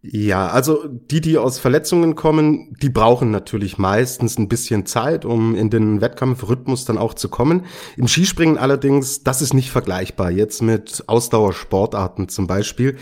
Ja, 0.00 0.46
also 0.48 0.84
die, 0.86 1.20
die 1.20 1.38
aus 1.38 1.58
Verletzungen 1.58 2.14
kommen, 2.14 2.76
die 2.80 2.88
brauchen 2.88 3.32
natürlich 3.32 3.78
meistens 3.78 4.38
ein 4.38 4.48
bisschen 4.48 4.86
Zeit, 4.86 5.24
um 5.24 5.56
in 5.56 5.70
den 5.70 6.00
Wettkampfrhythmus 6.00 6.84
dann 6.84 6.98
auch 6.98 7.14
zu 7.14 7.28
kommen. 7.28 7.64
Im 7.96 8.06
Skispringen 8.06 8.58
allerdings, 8.58 9.24
das 9.24 9.42
ist 9.42 9.54
nicht 9.54 9.70
vergleichbar 9.70 10.30
jetzt 10.30 10.62
mit 10.62 11.02
Ausdauersportarten 11.08 12.28
zum 12.28 12.46
Beispiel. 12.46 12.96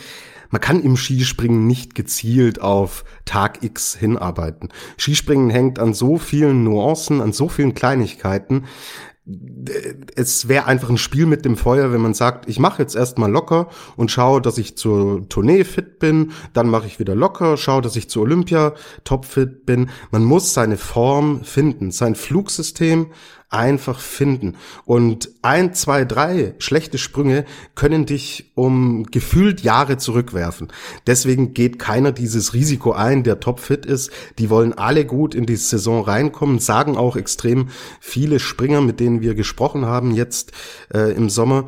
Man 0.51 0.61
kann 0.61 0.83
im 0.83 0.97
Skispringen 0.97 1.67
nicht 1.67 1.95
gezielt 1.95 2.61
auf 2.61 3.05
Tag 3.25 3.63
X 3.63 3.97
hinarbeiten. 3.97 4.71
Skispringen 4.97 5.51
hängt 5.51 5.79
an 5.79 5.95
so 5.95 6.19
vielen 6.19 6.65
Nuancen, 6.65 7.21
an 7.21 7.33
so 7.33 7.49
vielen 7.49 7.75
Kleinigkeiten, 7.75 8.65
es 10.15 10.47
wäre 10.47 10.67
einfach 10.67 10.89
ein 10.89 10.99
Spiel 10.99 11.27
mit 11.27 11.45
dem 11.45 11.57
Feuer, 11.57 11.93
wenn 11.93 12.01
man 12.01 12.15
sagt, 12.15 12.49
ich 12.49 12.61
mache 12.61 12.81
jetzt 12.81 12.95
erstmal 12.95 13.31
locker 13.31 13.69
und 13.97 14.13
schaue, 14.13 14.41
dass 14.41 14.57
ich 14.57 14.77
zur 14.77 15.29
Tournee 15.29 15.65
fit 15.65 15.99
bin, 15.99 16.31
dann 16.53 16.69
mache 16.69 16.87
ich 16.87 17.01
wieder 17.01 17.17
locker, 17.17 17.57
schaue, 17.57 17.83
dass 17.83 17.97
ich 17.97 18.09
zur 18.09 18.23
Olympia 18.23 18.75
topfit 19.03 19.67
bin. 19.67 19.91
Man 20.13 20.23
muss 20.23 20.55
seine 20.55 20.77
Form 20.77 21.43
finden, 21.43 21.91
sein 21.91 22.15
Flugsystem 22.15 23.09
einfach 23.49 24.01
finden. 24.01 24.57
Und 24.85 25.31
ein, 25.43 25.73
zwei, 25.73 26.05
drei 26.05 26.55
schlechte 26.59 26.99
Sprünge 26.99 27.45
können 27.75 28.05
dich 28.05 28.51
um 28.55 29.05
gefühlt 29.05 29.61
Jahre 29.61 29.99
zurückwerfen. 29.99 30.73
Deswegen 31.07 31.55
geht 31.55 31.79
keiner 31.79 32.11
dieses 32.11 32.55
Risiko 32.55 32.93
ein, 32.93 33.23
der 33.23 33.39
topfit 33.39 33.87
ist. 33.87 34.11
Die 34.39 34.51
wollen 34.51 34.73
alle 34.73 35.07
gut 35.07 35.35
in 35.35 35.47
die 35.47 35.57
Saison 35.57 36.03
reinkommen, 36.03 36.59
sagen 36.59 36.97
auch 36.97 37.17
extrem 37.17 37.69
viele 38.01 38.41
Springer, 38.41 38.81
mit 38.81 38.99
denen 38.99 39.21
wir 39.21 39.35
gesprochen 39.35 39.87
haben 39.87 40.11
jetzt 40.11 40.53
äh, 40.93 41.13
im 41.13 41.31
Sommer. 41.31 41.67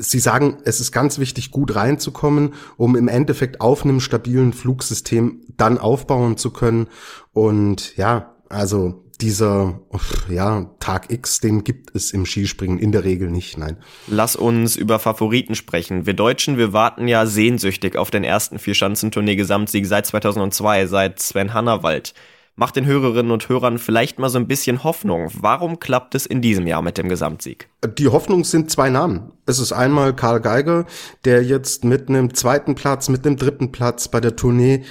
Sie 0.00 0.20
sagen, 0.20 0.58
es 0.64 0.78
ist 0.78 0.92
ganz 0.92 1.18
wichtig, 1.18 1.50
gut 1.50 1.74
reinzukommen, 1.74 2.54
um 2.76 2.94
im 2.94 3.08
Endeffekt 3.08 3.60
auf 3.60 3.84
einem 3.84 4.00
stabilen 4.00 4.52
Flugsystem 4.52 5.40
dann 5.56 5.78
aufbauen 5.78 6.36
zu 6.36 6.52
können. 6.52 6.86
Und 7.32 7.96
ja, 7.96 8.36
also 8.48 9.07
dieser, 9.20 9.80
ja, 10.28 10.70
Tag 10.78 11.10
X, 11.10 11.40
den 11.40 11.64
gibt 11.64 11.94
es 11.94 12.12
im 12.12 12.24
Skispringen 12.24 12.78
in 12.78 12.92
der 12.92 13.04
Regel 13.04 13.30
nicht, 13.30 13.58
nein. 13.58 13.76
Lass 14.06 14.36
uns 14.36 14.76
über 14.76 14.98
Favoriten 14.98 15.54
sprechen. 15.54 16.06
Wir 16.06 16.14
Deutschen, 16.14 16.56
wir 16.56 16.72
warten 16.72 17.08
ja 17.08 17.26
sehnsüchtig 17.26 17.96
auf 17.96 18.10
den 18.10 18.22
ersten 18.22 18.58
Vierschanzentournee-Gesamtsieg 18.58 19.86
seit 19.86 20.06
2002, 20.06 20.86
seit 20.86 21.20
Sven 21.20 21.52
Hannawald. 21.52 22.14
Macht 22.54 22.74
den 22.74 22.86
Hörerinnen 22.86 23.30
und 23.30 23.48
Hörern 23.48 23.78
vielleicht 23.78 24.18
mal 24.18 24.28
so 24.28 24.38
ein 24.38 24.48
bisschen 24.48 24.82
Hoffnung. 24.82 25.30
Warum 25.32 25.78
klappt 25.78 26.16
es 26.16 26.26
in 26.26 26.40
diesem 26.40 26.66
Jahr 26.66 26.82
mit 26.82 26.98
dem 26.98 27.08
Gesamtsieg? 27.08 27.68
Die 27.98 28.08
Hoffnung 28.08 28.42
sind 28.42 28.68
zwei 28.68 28.90
Namen. 28.90 29.32
Es 29.46 29.60
ist 29.60 29.72
einmal 29.72 30.14
Karl 30.14 30.40
Geiger, 30.40 30.84
der 31.24 31.44
jetzt 31.44 31.84
mit 31.84 32.08
einem 32.08 32.34
zweiten 32.34 32.74
Platz, 32.74 33.08
mit 33.08 33.24
einem 33.24 33.36
dritten 33.36 33.70
Platz 33.70 34.08
bei 34.08 34.20
der 34.20 34.34
Tournee 34.34 34.82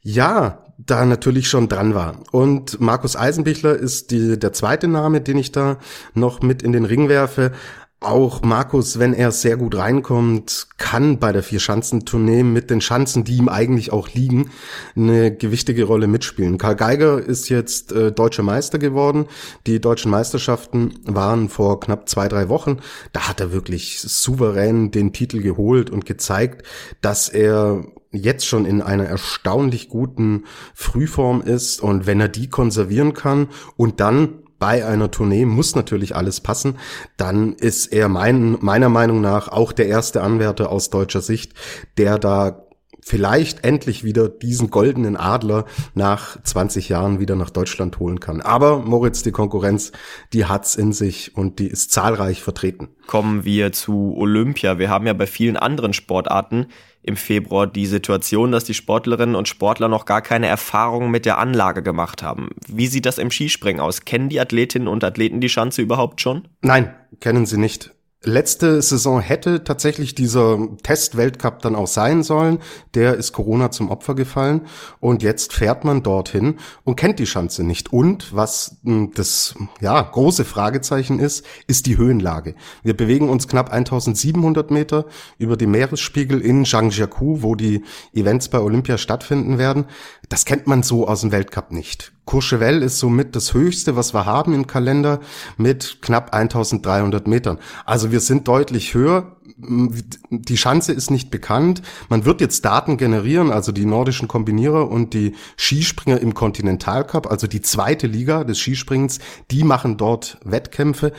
ja, 0.00 0.64
da 0.88 1.04
natürlich 1.04 1.48
schon 1.48 1.68
dran 1.68 1.94
war. 1.94 2.22
Und 2.32 2.80
Markus 2.80 3.16
Eisenbichler 3.16 3.76
ist 3.76 4.10
die, 4.10 4.38
der 4.38 4.52
zweite 4.52 4.88
Name, 4.88 5.20
den 5.20 5.38
ich 5.38 5.52
da 5.52 5.78
noch 6.14 6.42
mit 6.42 6.62
in 6.62 6.72
den 6.72 6.84
Ring 6.84 7.08
werfe. 7.08 7.52
Auch 8.00 8.42
Markus, 8.42 9.00
wenn 9.00 9.12
er 9.12 9.32
sehr 9.32 9.56
gut 9.56 9.74
reinkommt, 9.76 10.68
kann 10.78 11.18
bei 11.18 11.32
der 11.32 11.42
Vier-Schanzentournee 11.42 12.44
mit 12.44 12.70
den 12.70 12.80
Schanzen, 12.80 13.24
die 13.24 13.38
ihm 13.38 13.48
eigentlich 13.48 13.92
auch 13.92 14.08
liegen, 14.10 14.50
eine 14.94 15.34
gewichtige 15.34 15.82
Rolle 15.82 16.06
mitspielen. 16.06 16.58
Karl 16.58 16.76
Geiger 16.76 17.18
ist 17.18 17.48
jetzt 17.48 17.90
äh, 17.90 18.12
deutscher 18.12 18.44
Meister 18.44 18.78
geworden. 18.78 19.26
Die 19.66 19.80
deutschen 19.80 20.12
Meisterschaften 20.12 20.94
waren 21.06 21.48
vor 21.48 21.80
knapp 21.80 22.08
zwei, 22.08 22.28
drei 22.28 22.48
Wochen. 22.48 22.78
Da 23.12 23.28
hat 23.28 23.40
er 23.40 23.50
wirklich 23.50 24.00
souverän 24.00 24.92
den 24.92 25.12
Titel 25.12 25.42
geholt 25.42 25.90
und 25.90 26.06
gezeigt, 26.06 26.64
dass 27.00 27.28
er 27.28 27.82
jetzt 28.10 28.46
schon 28.46 28.64
in 28.64 28.82
einer 28.82 29.04
erstaunlich 29.04 29.88
guten 29.88 30.44
Frühform 30.74 31.42
ist 31.42 31.82
und 31.82 32.06
wenn 32.06 32.20
er 32.20 32.28
die 32.28 32.48
konservieren 32.48 33.14
kann 33.14 33.48
und 33.76 34.00
dann 34.00 34.44
bei 34.58 34.84
einer 34.84 35.10
Tournee 35.10 35.44
muss 35.44 35.76
natürlich 35.76 36.16
alles 36.16 36.40
passen, 36.40 36.78
dann 37.16 37.54
ist 37.54 37.86
er 37.92 38.08
mein, 38.08 38.56
meiner 38.60 38.88
Meinung 38.88 39.20
nach 39.20 39.48
auch 39.48 39.72
der 39.72 39.86
erste 39.86 40.22
Anwärter 40.22 40.70
aus 40.70 40.90
deutscher 40.90 41.20
Sicht, 41.20 41.52
der 41.96 42.18
da 42.18 42.67
vielleicht 43.00 43.64
endlich 43.64 44.04
wieder 44.04 44.28
diesen 44.28 44.70
goldenen 44.70 45.16
Adler 45.16 45.64
nach 45.94 46.42
20 46.42 46.88
Jahren 46.88 47.20
wieder 47.20 47.36
nach 47.36 47.50
Deutschland 47.50 47.98
holen 47.98 48.20
kann. 48.20 48.40
Aber 48.40 48.78
Moritz, 48.78 49.22
die 49.22 49.32
Konkurrenz, 49.32 49.92
die 50.32 50.44
hat's 50.44 50.74
in 50.74 50.92
sich 50.92 51.36
und 51.36 51.58
die 51.58 51.68
ist 51.68 51.90
zahlreich 51.92 52.42
vertreten. 52.42 52.88
Kommen 53.06 53.44
wir 53.44 53.72
zu 53.72 54.14
Olympia. 54.16 54.78
Wir 54.78 54.90
haben 54.90 55.06
ja 55.06 55.12
bei 55.14 55.26
vielen 55.26 55.56
anderen 55.56 55.92
Sportarten 55.94 56.66
im 57.02 57.16
Februar 57.16 57.66
die 57.66 57.86
Situation, 57.86 58.52
dass 58.52 58.64
die 58.64 58.74
Sportlerinnen 58.74 59.34
und 59.34 59.48
Sportler 59.48 59.88
noch 59.88 60.04
gar 60.04 60.20
keine 60.20 60.46
Erfahrung 60.46 61.10
mit 61.10 61.24
der 61.24 61.38
Anlage 61.38 61.82
gemacht 61.82 62.22
haben. 62.22 62.50
Wie 62.66 62.86
sieht 62.86 63.06
das 63.06 63.18
im 63.18 63.30
Skispringen 63.30 63.80
aus? 63.80 64.04
Kennen 64.04 64.28
die 64.28 64.40
Athletinnen 64.40 64.88
und 64.88 65.04
Athleten 65.04 65.40
die 65.40 65.48
Schanze 65.48 65.80
überhaupt 65.80 66.20
schon? 66.20 66.48
Nein, 66.60 66.94
kennen 67.20 67.46
sie 67.46 67.56
nicht. 67.56 67.94
Letzte 68.24 68.82
Saison 68.82 69.20
hätte 69.20 69.62
tatsächlich 69.62 70.12
dieser 70.12 70.58
Test-Weltcup 70.82 71.62
dann 71.62 71.76
auch 71.76 71.86
sein 71.86 72.24
sollen. 72.24 72.58
Der 72.94 73.14
ist 73.14 73.32
Corona 73.32 73.70
zum 73.70 73.90
Opfer 73.90 74.16
gefallen. 74.16 74.62
Und 74.98 75.22
jetzt 75.22 75.52
fährt 75.52 75.84
man 75.84 76.02
dorthin 76.02 76.56
und 76.82 76.96
kennt 76.96 77.20
die 77.20 77.26
Schanze 77.26 77.62
nicht. 77.62 77.92
Und 77.92 78.34
was 78.34 78.78
hm, 78.82 79.12
das 79.14 79.54
ja, 79.80 80.02
große 80.02 80.44
Fragezeichen 80.44 81.20
ist, 81.20 81.46
ist 81.68 81.86
die 81.86 81.96
Höhenlage. 81.96 82.56
Wir 82.82 82.96
bewegen 82.96 83.28
uns 83.28 83.46
knapp 83.46 83.70
1700 83.72 84.72
Meter 84.72 85.06
über 85.38 85.56
dem 85.56 85.70
Meeresspiegel 85.70 86.40
in 86.40 86.64
Zhangjiakou, 86.64 87.42
wo 87.42 87.54
die 87.54 87.84
Events 88.12 88.48
bei 88.48 88.58
Olympia 88.58 88.98
stattfinden 88.98 89.58
werden. 89.58 89.84
Das 90.28 90.44
kennt 90.44 90.66
man 90.66 90.82
so 90.82 91.08
aus 91.08 91.22
dem 91.22 91.32
Weltcup 91.32 91.72
nicht. 91.72 92.12
Courchevel 92.26 92.82
ist 92.82 92.98
somit 92.98 93.34
das 93.34 93.54
höchste, 93.54 93.96
was 93.96 94.12
wir 94.12 94.26
haben 94.26 94.52
im 94.52 94.66
Kalender 94.66 95.20
mit 95.56 96.02
knapp 96.02 96.34
1300 96.34 97.26
Metern. 97.26 97.58
Also 97.86 98.12
wir 98.12 98.20
sind 98.20 98.46
deutlich 98.46 98.92
höher. 98.92 99.36
Die 99.56 100.56
Schanze 100.58 100.92
ist 100.92 101.10
nicht 101.10 101.30
bekannt. 101.30 101.80
Man 102.10 102.26
wird 102.26 102.42
jetzt 102.42 102.66
Daten 102.66 102.98
generieren, 102.98 103.50
also 103.50 103.72
die 103.72 103.86
nordischen 103.86 104.28
Kombinierer 104.28 104.90
und 104.90 105.14
die 105.14 105.34
Skispringer 105.56 106.20
im 106.20 106.34
Kontinentalcup, 106.34 107.30
also 107.30 107.46
die 107.46 107.62
zweite 107.62 108.06
Liga 108.06 108.44
des 108.44 108.58
Skispringens, 108.58 109.20
die 109.50 109.64
machen 109.64 109.96
dort 109.96 110.38
Wettkämpfe. 110.44 111.12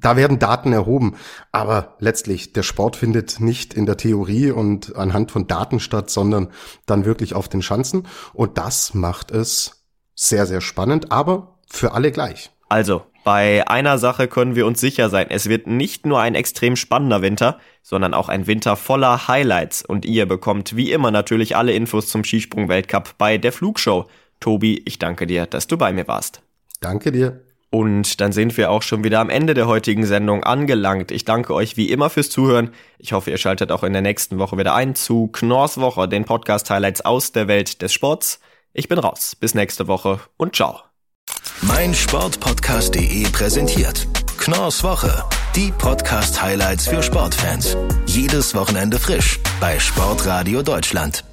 Da 0.00 0.16
werden 0.16 0.38
Daten 0.38 0.72
erhoben, 0.72 1.16
aber 1.52 1.96
letztlich 1.98 2.52
der 2.52 2.62
Sport 2.62 2.96
findet 2.96 3.40
nicht 3.40 3.74
in 3.74 3.86
der 3.86 3.96
Theorie 3.96 4.50
und 4.50 4.96
anhand 4.96 5.30
von 5.30 5.46
Daten 5.46 5.80
statt, 5.80 6.10
sondern 6.10 6.48
dann 6.86 7.04
wirklich 7.04 7.34
auf 7.34 7.48
den 7.48 7.62
Schanzen 7.62 8.06
und 8.32 8.58
das 8.58 8.94
macht 8.94 9.30
es 9.30 9.84
sehr, 10.14 10.46
sehr 10.46 10.60
spannend, 10.60 11.12
aber 11.12 11.58
für 11.68 11.92
alle 11.92 12.12
gleich. 12.12 12.50
Also, 12.68 13.02
bei 13.24 13.66
einer 13.68 13.98
Sache 13.98 14.26
können 14.26 14.56
wir 14.56 14.66
uns 14.66 14.80
sicher 14.80 15.10
sein. 15.10 15.26
Es 15.28 15.48
wird 15.48 15.66
nicht 15.66 16.06
nur 16.06 16.20
ein 16.20 16.34
extrem 16.34 16.76
spannender 16.76 17.20
Winter, 17.20 17.58
sondern 17.82 18.14
auch 18.14 18.28
ein 18.28 18.46
Winter 18.46 18.76
voller 18.76 19.28
Highlights. 19.28 19.82
Und 19.82 20.06
ihr 20.06 20.26
bekommt 20.26 20.76
wie 20.76 20.92
immer 20.92 21.10
natürlich 21.10 21.56
alle 21.56 21.72
Infos 21.72 22.08
zum 22.08 22.24
Skisprung-Weltcup 22.24 23.18
bei 23.18 23.36
der 23.36 23.52
Flugshow. 23.52 24.06
Tobi, 24.40 24.82
ich 24.86 24.98
danke 24.98 25.26
dir, 25.26 25.46
dass 25.46 25.66
du 25.66 25.76
bei 25.76 25.92
mir 25.92 26.08
warst. 26.08 26.42
Danke 26.80 27.12
dir. 27.12 27.47
Und 27.70 28.20
dann 28.20 28.32
sind 28.32 28.56
wir 28.56 28.70
auch 28.70 28.82
schon 28.82 29.04
wieder 29.04 29.20
am 29.20 29.28
Ende 29.28 29.52
der 29.52 29.66
heutigen 29.66 30.06
Sendung 30.06 30.42
angelangt. 30.42 31.10
Ich 31.10 31.24
danke 31.24 31.52
euch 31.52 31.76
wie 31.76 31.90
immer 31.90 32.08
fürs 32.08 32.30
Zuhören. 32.30 32.70
Ich 32.98 33.12
hoffe, 33.12 33.30
ihr 33.30 33.38
schaltet 33.38 33.70
auch 33.72 33.82
in 33.82 33.92
der 33.92 34.02
nächsten 34.02 34.38
Woche 34.38 34.56
wieder 34.56 34.74
ein 34.74 34.94
zu 34.94 35.28
Knorrs 35.28 35.78
Woche, 35.78 36.08
den 36.08 36.24
Podcast-Highlights 36.24 37.02
aus 37.02 37.32
der 37.32 37.46
Welt 37.46 37.82
des 37.82 37.92
Sports. 37.92 38.40
Ich 38.72 38.88
bin 38.88 38.98
raus. 38.98 39.36
Bis 39.38 39.54
nächste 39.54 39.86
Woche 39.86 40.20
und 40.38 40.56
ciao. 40.56 40.80
Mein 41.60 41.92
Sportpodcast.de 41.92 43.24
präsentiert 43.32 44.06
Knorrs 44.38 44.82
Woche. 44.82 45.24
Die 45.54 45.72
Podcast-Highlights 45.72 46.88
für 46.88 47.02
Sportfans. 47.02 47.76
Jedes 48.06 48.54
Wochenende 48.54 48.98
frisch 48.98 49.40
bei 49.60 49.78
Sportradio 49.78 50.62
Deutschland. 50.62 51.27